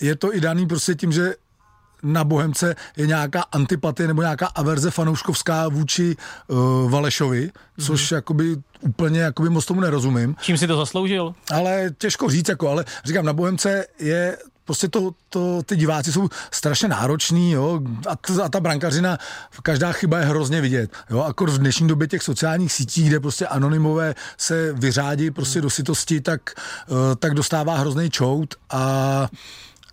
[0.00, 1.34] je to i daný prostě tím, že
[2.02, 6.16] na Bohemce je nějaká antipatie nebo nějaká averze fanouškovská vůči
[6.48, 8.14] uh, Valešovi, což mm-hmm.
[8.14, 10.36] jakoby úplně jakoby moc tomu nerozumím.
[10.40, 11.34] Čím si to zasloužil?
[11.52, 14.38] Ale těžko říct, jako, ale říkám, na Bohemce je
[14.70, 19.18] prostě to, to, ty diváci jsou strašně nároční, jo, a, t, a ta brankařina,
[19.62, 23.46] každá chyba je hrozně vidět, jo, akor v dnešní době těch sociálních sítí, kde prostě
[23.46, 26.40] anonymové se vyřádí prostě do sitosti, tak,
[26.86, 29.28] uh, tak dostává hrozný čout a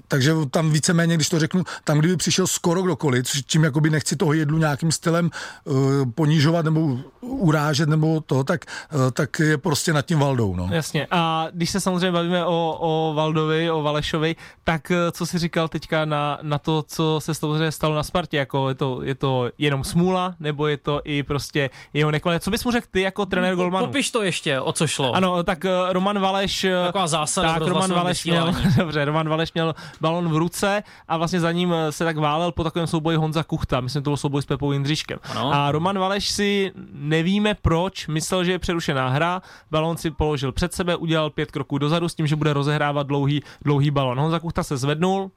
[0.07, 4.15] takže tam víceméně, když to řeknu, tam kdyby přišel skoro kdokoliv, což tím jakoby nechci
[4.15, 5.29] toho jedlu nějakým stylem
[5.63, 5.75] uh,
[6.15, 10.69] ponižovat nebo urážet nebo to, tak, uh, tak je prostě nad tím Valdou, no.
[10.71, 11.07] Jasně.
[11.11, 15.67] A když se samozřejmě bavíme o, o Valdovi, o Valešovi, tak eh, co jsi říkal
[15.67, 18.37] teďka na, na to, co se samozřejmě stalo na Spartě?
[18.37, 22.39] Jako je, to, je to jenom smůla, nebo je to i prostě jeho nekvalita?
[22.39, 23.85] Co bys mu řekl ty jako trenér Golmanu?
[23.85, 25.13] Popiš to ještě, o co šlo.
[25.13, 26.65] Ano, tak Roman Valeš...
[26.85, 31.39] Taková zásada tak Roman Valeš měl, dobře, Roman Valeš měl balon v ruce a vlastně
[31.39, 33.81] za ním eh, se tak válel po takovém souboji Honza Kuchta.
[33.81, 35.19] Myslím, to byl souboj s Pepou Jindřiškem.
[35.23, 35.53] Ano.
[35.53, 39.41] A Roman Valeš si nevíme proč, myslel, že je přerušená hra,
[39.71, 43.43] balon si položil před sebe, udělal pět kroků dozadu s tím, že bude rozehrávat dlouhý,
[43.61, 44.19] dlouhý balon.
[44.19, 45.31] Honza Kuchta se zvednul,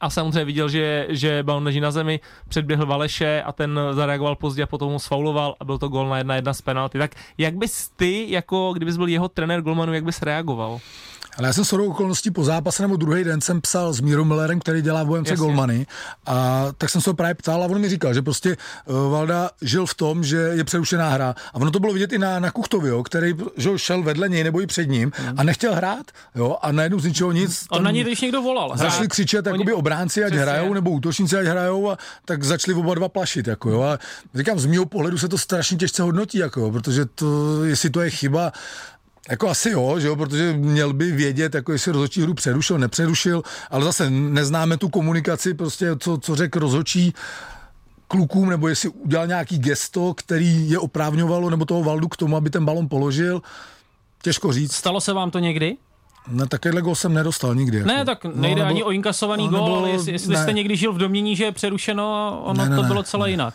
[0.00, 4.62] a samozřejmě viděl, že, že balon leží na zemi, předběhl Valeše a ten zareagoval pozdě
[4.62, 6.98] a potom ho sfauloval a byl to gol na jedna jedna z penalty.
[6.98, 10.80] Tak jak bys ty, jako kdybys byl jeho trenér golmanu, jak bys reagoval?
[11.36, 14.60] Ale já jsem shodou okolností po zápase nebo druhý den jsem psal s Mírou Millerem,
[14.60, 15.36] který dělá v Bohemce.
[15.36, 15.86] Golmany
[16.26, 18.56] a tak jsem se ho právě ptal a on mi říkal, že prostě
[18.86, 22.18] uh, Valda žil v tom, že je přerušená hra a ono to bylo vidět i
[22.18, 25.74] na, na Kuchtovi, jo, který že šel vedle něj nebo i před ním a nechtěl
[25.74, 28.72] hrát jo, a najednou z ničeho nic On na něj když někdo volal.
[28.76, 30.42] Začali křičet jakoby obránci, ať Přesně.
[30.42, 33.46] hrajou, nebo útočníci, ať hrajou, a tak začali oba dva plašit.
[33.46, 33.82] Jako, jo.
[33.82, 33.98] A
[34.34, 38.00] říkám, z mého pohledu se to strašně těžce hodnotí, jako, jo, protože to, jestli to
[38.00, 38.52] je chyba,
[39.30, 43.42] jako asi jo, že jo, protože měl by vědět, jako jestli rozhodčí hru přerušil, nepřerušil,
[43.70, 47.14] ale zase neznáme tu komunikaci, prostě co, co řekl rozhodčí
[48.08, 52.50] klukům, nebo jestli udělal nějaký gesto, který je oprávňovalo, nebo toho Valdu k tomu, aby
[52.50, 53.42] ten balon položil.
[54.22, 54.72] Těžko říct.
[54.72, 55.76] Stalo se vám to někdy?
[56.28, 57.76] No, takovýhle gol jsem nedostal nikdy.
[57.76, 57.88] Jako.
[57.88, 60.42] Ne, tak nejde nebo- ani o inkasovaný no, nebo- ale jestli, jestli ne.
[60.42, 62.88] jste někdy žil v domění, že je přerušeno ono Ne, ne, to ne.
[62.88, 63.54] bylo celé jinak.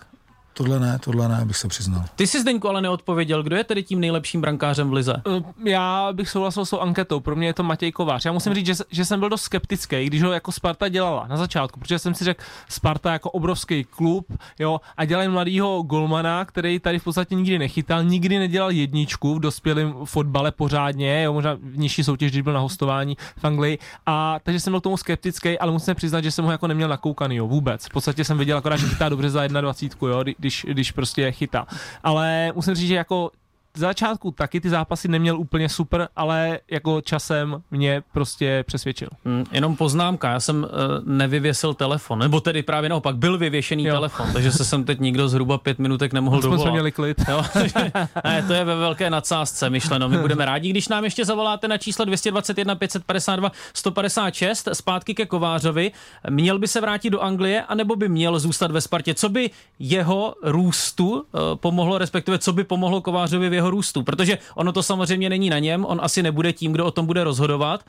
[0.59, 2.05] Tohle ne, tohle ne, bych se přiznal.
[2.15, 5.13] Ty jsi Zdeňku ale neodpověděl, kdo je tedy tím nejlepším brankářem v Lize?
[5.37, 8.25] Eh, já bych souhlasil s tou anketou, pro mě je to Matěj Kovář.
[8.25, 11.37] Já musím říct, že, že jsem byl dost skeptický, když ho jako Sparta dělala na
[11.37, 14.25] začátku, protože jsem si řekl, Sparta jako obrovský klub,
[14.59, 19.39] jo, a dělají mladýho golmana, který tady v podstatě nikdy nechytal, nikdy nedělal jedničku v
[19.39, 23.79] dospělém fotbale pořádně, jo, možná v nižší soutěž, když byl na hostování v Anglii.
[24.05, 26.89] A takže jsem byl k tomu skeptický, ale musím přiznat, že jsem ho jako neměl
[26.89, 27.85] nakoukaný, jo, vůbec.
[27.85, 30.35] V podstatě jsem viděl akorát, že chytá dobře za 21, jo, když,
[30.67, 31.67] když prostě chytá.
[32.03, 33.31] Ale musím říct, že jako
[33.79, 39.09] začátku taky ty zápasy neměl úplně super, ale jako časem mě prostě přesvědčil.
[39.25, 40.69] Hmm, jenom poznámka, já jsem uh,
[41.05, 43.95] nevyvěsil telefon, nebo tedy právě naopak, byl vyvěšený jo.
[43.95, 46.61] telefon, takže se jsem teď nikdo zhruba pět minutek nemohl dovolat.
[46.61, 47.17] jsme měli klid.
[47.29, 47.43] Jo,
[48.23, 50.09] ne, to je ve velké nadsázce myšleno.
[50.09, 55.91] My budeme rádi, když nám ještě zavoláte na číslo 221 552 156 zpátky ke Kovářovi.
[56.29, 59.13] Měl by se vrátit do Anglie, anebo by měl zůstat ve Spartě?
[59.13, 59.49] Co by
[59.79, 61.21] jeho růstu uh,
[61.55, 65.59] pomohlo, respektive co by pomohlo Kovářovi v jeho růstu, protože ono to samozřejmě není na
[65.59, 67.85] něm, on asi nebude tím, kdo o tom bude rozhodovat,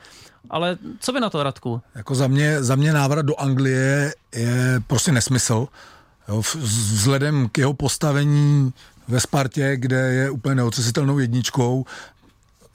[0.49, 1.81] ale co by na to, Radku?
[1.95, 5.67] Jako za mě, za mě návrat do Anglie je prostě nesmysl.
[6.27, 8.73] Jo, vzhledem k jeho postavení
[9.07, 11.85] ve Spartě, kde je úplně neotřesitelnou jedničkou,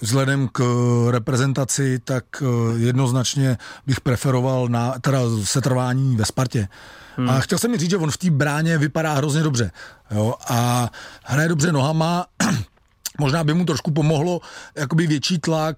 [0.00, 0.62] vzhledem k
[1.10, 2.46] reprezentaci, tak eh,
[2.78, 6.68] jednoznačně bych preferoval na, teda setrvání ve Spartě.
[7.16, 7.30] Hmm.
[7.30, 9.70] A chtěl jsem mi říct, že on v té bráně vypadá hrozně dobře.
[10.10, 10.90] Jo, a
[11.24, 12.26] hraje dobře nohama,
[13.18, 14.40] Možná by mu trošku pomohlo
[14.76, 15.76] jakoby větší tlak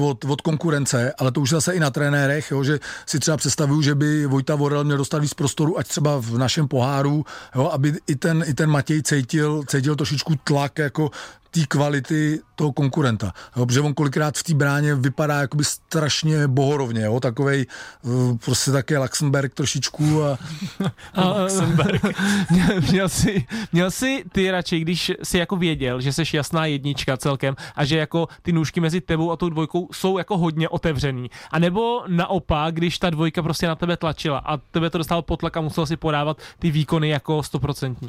[0.00, 3.82] od, od konkurence, ale to už zase i na trenérech, jo, že si třeba představuju,
[3.82, 7.24] že by Vojta Vorel měl dostat víc prostoru, ať třeba v našem poháru,
[7.54, 11.10] jo, aby i ten, i ten Matěj cítil, cítil trošičku tlak jako
[11.54, 13.32] té kvality toho konkurenta.
[13.56, 17.66] Jo, protože on kolikrát v té bráně vypadá jakoby strašně bohorovně, jo, takovej
[18.02, 20.38] uh, prostě také Luxemburg trošičku a...
[21.14, 22.02] a Luxemburg.
[22.90, 27.54] měl, jsi, měl jsi ty radši, když jsi jako věděl, že jsi jasná jednička celkem
[27.76, 31.30] a že jako ty nůžky mezi tebou a tou dvojkou jsou jako hodně otevřený.
[31.50, 35.56] A nebo naopak, když ta dvojka prostě na tebe tlačila a tebe to dostal potlak
[35.56, 38.08] a musel si podávat ty výkony jako stoprocentní.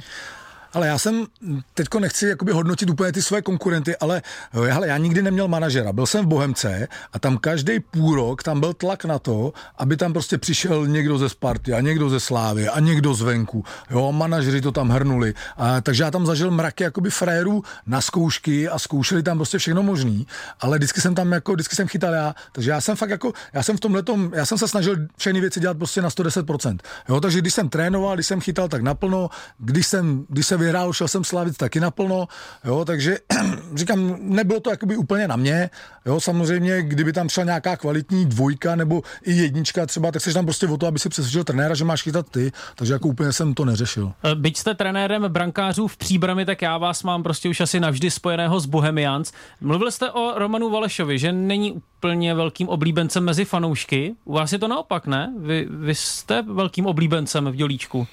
[0.74, 1.26] Ale já jsem,
[1.74, 4.22] teďko nechci jakoby hodnotit úplně ty své konkurenty, ale
[4.54, 5.94] eh, hele, já nikdy neměl manažera.
[5.94, 9.98] Byl jsem v Bohemce a tam každý půl rok tam byl tlak na to, aby
[9.98, 13.66] tam prostě přišel někdo ze Sparty a někdo ze Slávy a někdo zvenku.
[13.90, 15.34] Jo, manažeři to tam hrnuli.
[15.58, 19.84] A, takže já tam zažil mraky jakoby frérů na zkoušky a zkoušeli tam prostě všechno
[19.84, 20.28] možný,
[20.60, 22.36] ale vždycky jsem tam jako, vždycky jsem chytal já.
[22.52, 25.42] Takže já jsem fakt jako, já jsem v tom letom, já jsem se snažil všechny
[25.42, 26.78] věci dělat prostě na 110%.
[27.10, 30.94] Jo, takže když jsem trénoval, když jsem chytal tak naplno, když jsem, když se vyhrál,
[30.94, 32.28] šel jsem slavit taky naplno,
[32.66, 33.18] jo, takže
[33.76, 35.70] říkám, nebylo to jakoby úplně na mě,
[36.06, 40.46] jo, samozřejmě, kdyby tam šla nějaká kvalitní dvojka nebo i jednička třeba, tak jsi tam
[40.46, 43.54] prostě o to, aby si přesvědčil trenéra, že máš chytat ty, takže jako úplně jsem
[43.54, 44.14] to neřešil.
[44.24, 48.12] E, byť jste trenérem brankářů v příbrami, tak já vás mám prostě už asi navždy
[48.12, 49.32] spojeného s Bohemians.
[49.62, 54.16] Mluvil jste o Romanu Valešovi, že není úplně velkým oblíbencem mezi fanoušky.
[54.26, 55.34] U vás je to naopak, ne?
[55.38, 58.08] Vy, vy jste velkým oblíbencem v Dělíčku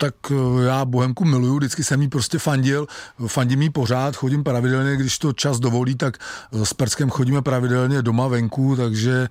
[0.00, 2.86] tak eh, já Bohemku miluju, vždycky jsem jí prostě fandil,
[3.26, 8.02] fandím jí pořád, chodím pravidelně, když to čas dovolí, tak eh, s Perskem chodíme pravidelně
[8.02, 9.28] doma venku, takže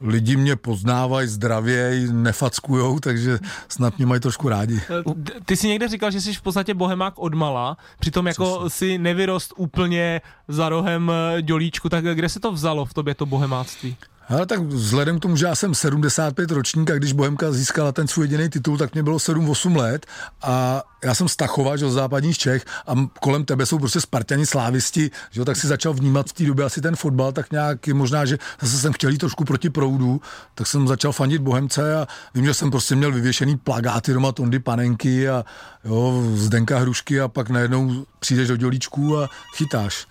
[0.00, 3.38] lidi mě poznávají, zdravěj, nefackujou, takže
[3.68, 4.80] snad mě mají trošku rádi.
[4.90, 9.54] Eh, ty jsi někde říkal, že jsi v podstatě bohemák odmala, přitom jako si nevyrost
[9.56, 11.12] úplně za rohem
[11.42, 13.96] dělíčku, tak kde se to vzalo v tobě to bohemáctví?
[14.28, 18.08] Ale tak vzhledem k tomu, že já jsem 75 ročník a když Bohemka získala ten
[18.08, 20.06] svůj jediný titul, tak mě bylo 7-8 let
[20.42, 25.10] a já jsem Stachova, že z západních Čech a kolem tebe jsou prostě Spartani, slávisti,
[25.30, 28.38] že tak si začal vnímat v té době asi ten fotbal, tak nějak možná, že
[28.60, 30.20] zase jsem chtěl jít trošku proti proudu,
[30.54, 34.58] tak jsem začal fandit Bohemce a vím, že jsem prostě měl vyvěšený plagáty doma Tondy
[34.58, 35.44] Panenky a
[35.84, 40.06] jo, Zdenka Hrušky a pak najednou přijdeš do dělíčku a chytáš.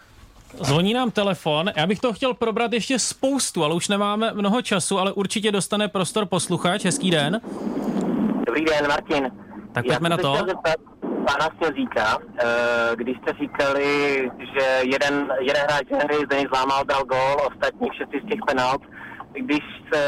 [0.53, 1.71] Zvoní nám telefon.
[1.75, 5.87] Já bych to chtěl probrat ještě spoustu, ale už nemáme mnoho času, ale určitě dostane
[5.87, 6.85] prostor posluchač.
[6.85, 7.41] Hezký den.
[8.45, 9.31] Dobrý den, Martin.
[9.71, 10.35] Tak pojďme na to.
[10.47, 10.75] Zeptat
[11.27, 13.91] pana eh, když jste říkali,
[14.53, 18.81] že jeden, jeden hráč hry Zdeněk Zlámal dal gól, ostatní všetci z těch penalt,
[19.33, 20.01] když se,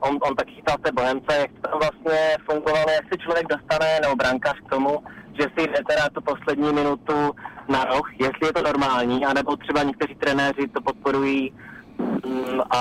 [0.00, 4.00] on, on taky chytal té Bohemce, jak to tam vlastně fungovalo, jak se člověk dostane,
[4.02, 5.02] nebo brankář k tomu,
[5.40, 7.32] že si jde teda tu poslední minutu
[7.68, 11.52] na roh, jestli je to normální, anebo třeba někteří trenéři to podporují
[11.98, 12.78] mm, a,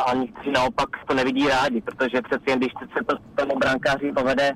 [0.00, 4.52] a někteří naopak to nevidí rádi, protože přeci jen když se to tomu brankáři povede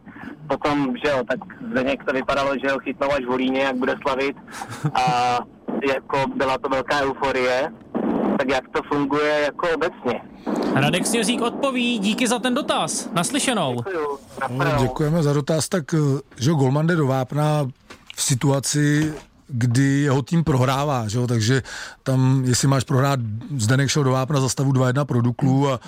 [0.47, 1.39] potom, že jo, tak
[1.71, 4.37] Zdeněk to vypadalo, že ho chytnou až v Holíně, jak bude slavit
[4.95, 5.39] a
[5.93, 7.73] jako byla to velká euforie,
[8.39, 10.21] tak jak to funguje jako obecně.
[10.75, 13.09] Radek Snězík odpoví, díky za ten dotaz.
[13.13, 13.77] Naslyšenou.
[13.77, 14.19] Děkuju.
[14.51, 15.69] No, děkujeme za dotaz.
[15.69, 17.67] Tak, eh, že Golman jde do Vápna
[18.17, 19.15] v situaci,
[19.49, 21.27] kdy jeho tým prohrává, že jo?
[21.27, 21.63] takže
[22.03, 23.21] tam, jestli máš prohrát,
[23.57, 25.81] Zdenek šel do Vápna za stavu 2-1 pro Duklu a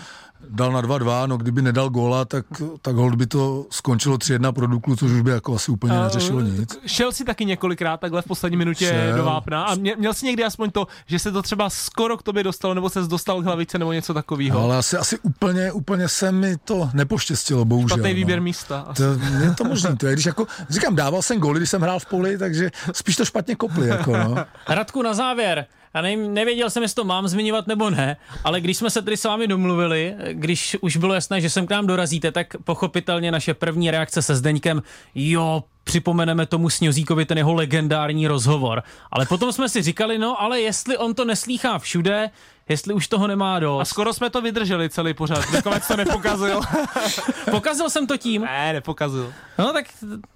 [0.51, 2.45] dal na 2-2, no kdyby nedal góla, tak,
[2.83, 6.41] tak hold by to skončilo 3-1 pro Duklu, což už by jako asi úplně neřešilo
[6.41, 6.79] nic.
[6.87, 9.17] Šel si taky několikrát takhle v poslední minutě Šel.
[9.17, 12.23] do Vápna a mě, měl jsi někdy aspoň to, že se to třeba skoro k
[12.23, 14.61] tobě dostalo, nebo se dostal k hlavice, nebo něco takového.
[14.61, 17.97] Ale asi, asi úplně, úplně se mi to nepoštěstilo, bohužel.
[17.97, 18.45] Špatný výběr no.
[18.45, 18.81] místa.
[18.81, 19.03] Asi.
[19.03, 19.13] To,
[19.45, 22.07] je to možné, to je, když jako, říkám, dával jsem góly, když jsem hrál v
[22.07, 24.37] poli, takže spíš to špatně kopli, jako no.
[24.69, 25.67] Radku, na závěr.
[25.97, 29.17] Já nevím, nevěděl jsem, jestli to mám zmiňovat nebo ne, ale když jsme se tedy
[29.17, 33.55] s vámi domluvili, když už bylo jasné, že sem k nám dorazíte, tak pochopitelně naše
[33.55, 34.83] první reakce se Zdeňkem,
[35.15, 38.83] jo, připomeneme tomu Sňozíkovi ten jeho legendární rozhovor.
[39.11, 42.31] Ale potom jsme si říkali, no ale jestli on to neslýchá všude,
[42.69, 43.89] jestli už toho nemá A dost.
[43.89, 45.53] skoro jsme to vydrželi celý pořád.
[45.53, 46.61] Nakonec to nepokazil.
[47.51, 48.43] Pokazil jsem to tím?
[48.43, 49.33] ne, nepokazil.
[49.59, 49.85] No tak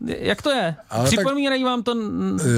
[0.06, 0.76] jak to je?
[0.90, 1.94] Ale tak- Připomínají vám to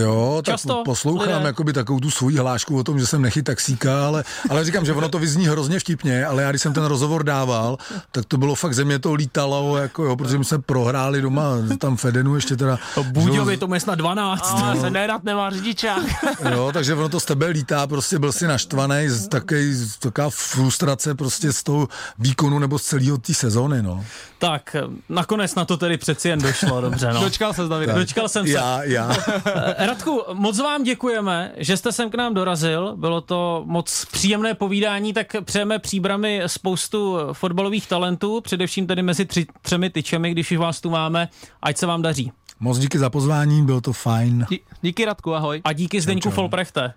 [0.00, 3.42] Jo, tak Často poslouchám lidé- jakoby takovou tu svoji hlášku o tom, že jsem nechyt
[3.44, 6.84] taxíka, ale, ale říkám, že ono to vyzní hrozně vtipně, ale já když jsem ten
[6.84, 7.78] rozhovor dával,
[8.12, 11.42] tak to bylo fakt, země to lítalo, jako jo, protože my jsme prohráli doma
[11.78, 12.78] tam v Edenu ještě teda.
[13.02, 14.54] Bůďovi, to je snad 12.
[14.62, 16.02] Ale se nerad nemá řidičák.
[16.52, 19.28] Jo, takže ono to z tebe lítá, prostě byl si naštvaný, z
[19.62, 21.88] takej, z taková frustrace prostě z toho
[22.18, 24.04] výkonu nebo z celého té sezóny, no.
[24.38, 24.76] Tak,
[25.08, 27.20] nakonec na to tedy přeci jen došlo, dobře no.
[27.24, 27.88] Dočkal se, David.
[27.88, 28.52] Dočkal jsem se.
[28.52, 29.16] Já, já.
[29.78, 32.96] Radku, moc vám děkujeme, že jste sem k nám dorazil.
[32.96, 39.46] Bylo to moc příjemné povídání, tak přejeme příbrami spoustu fotbalových talentů, především tedy mezi tři,
[39.62, 41.28] třemi tyčemi, když už vás tu máme.
[41.62, 42.32] Ať se vám daří.
[42.60, 44.46] Moc díky za pozvání, bylo to fajn.
[44.50, 45.60] Dí- Díky Radku, ahoj.
[45.64, 46.30] A díky Zdeňku.
[46.30, 46.94] Folprechte.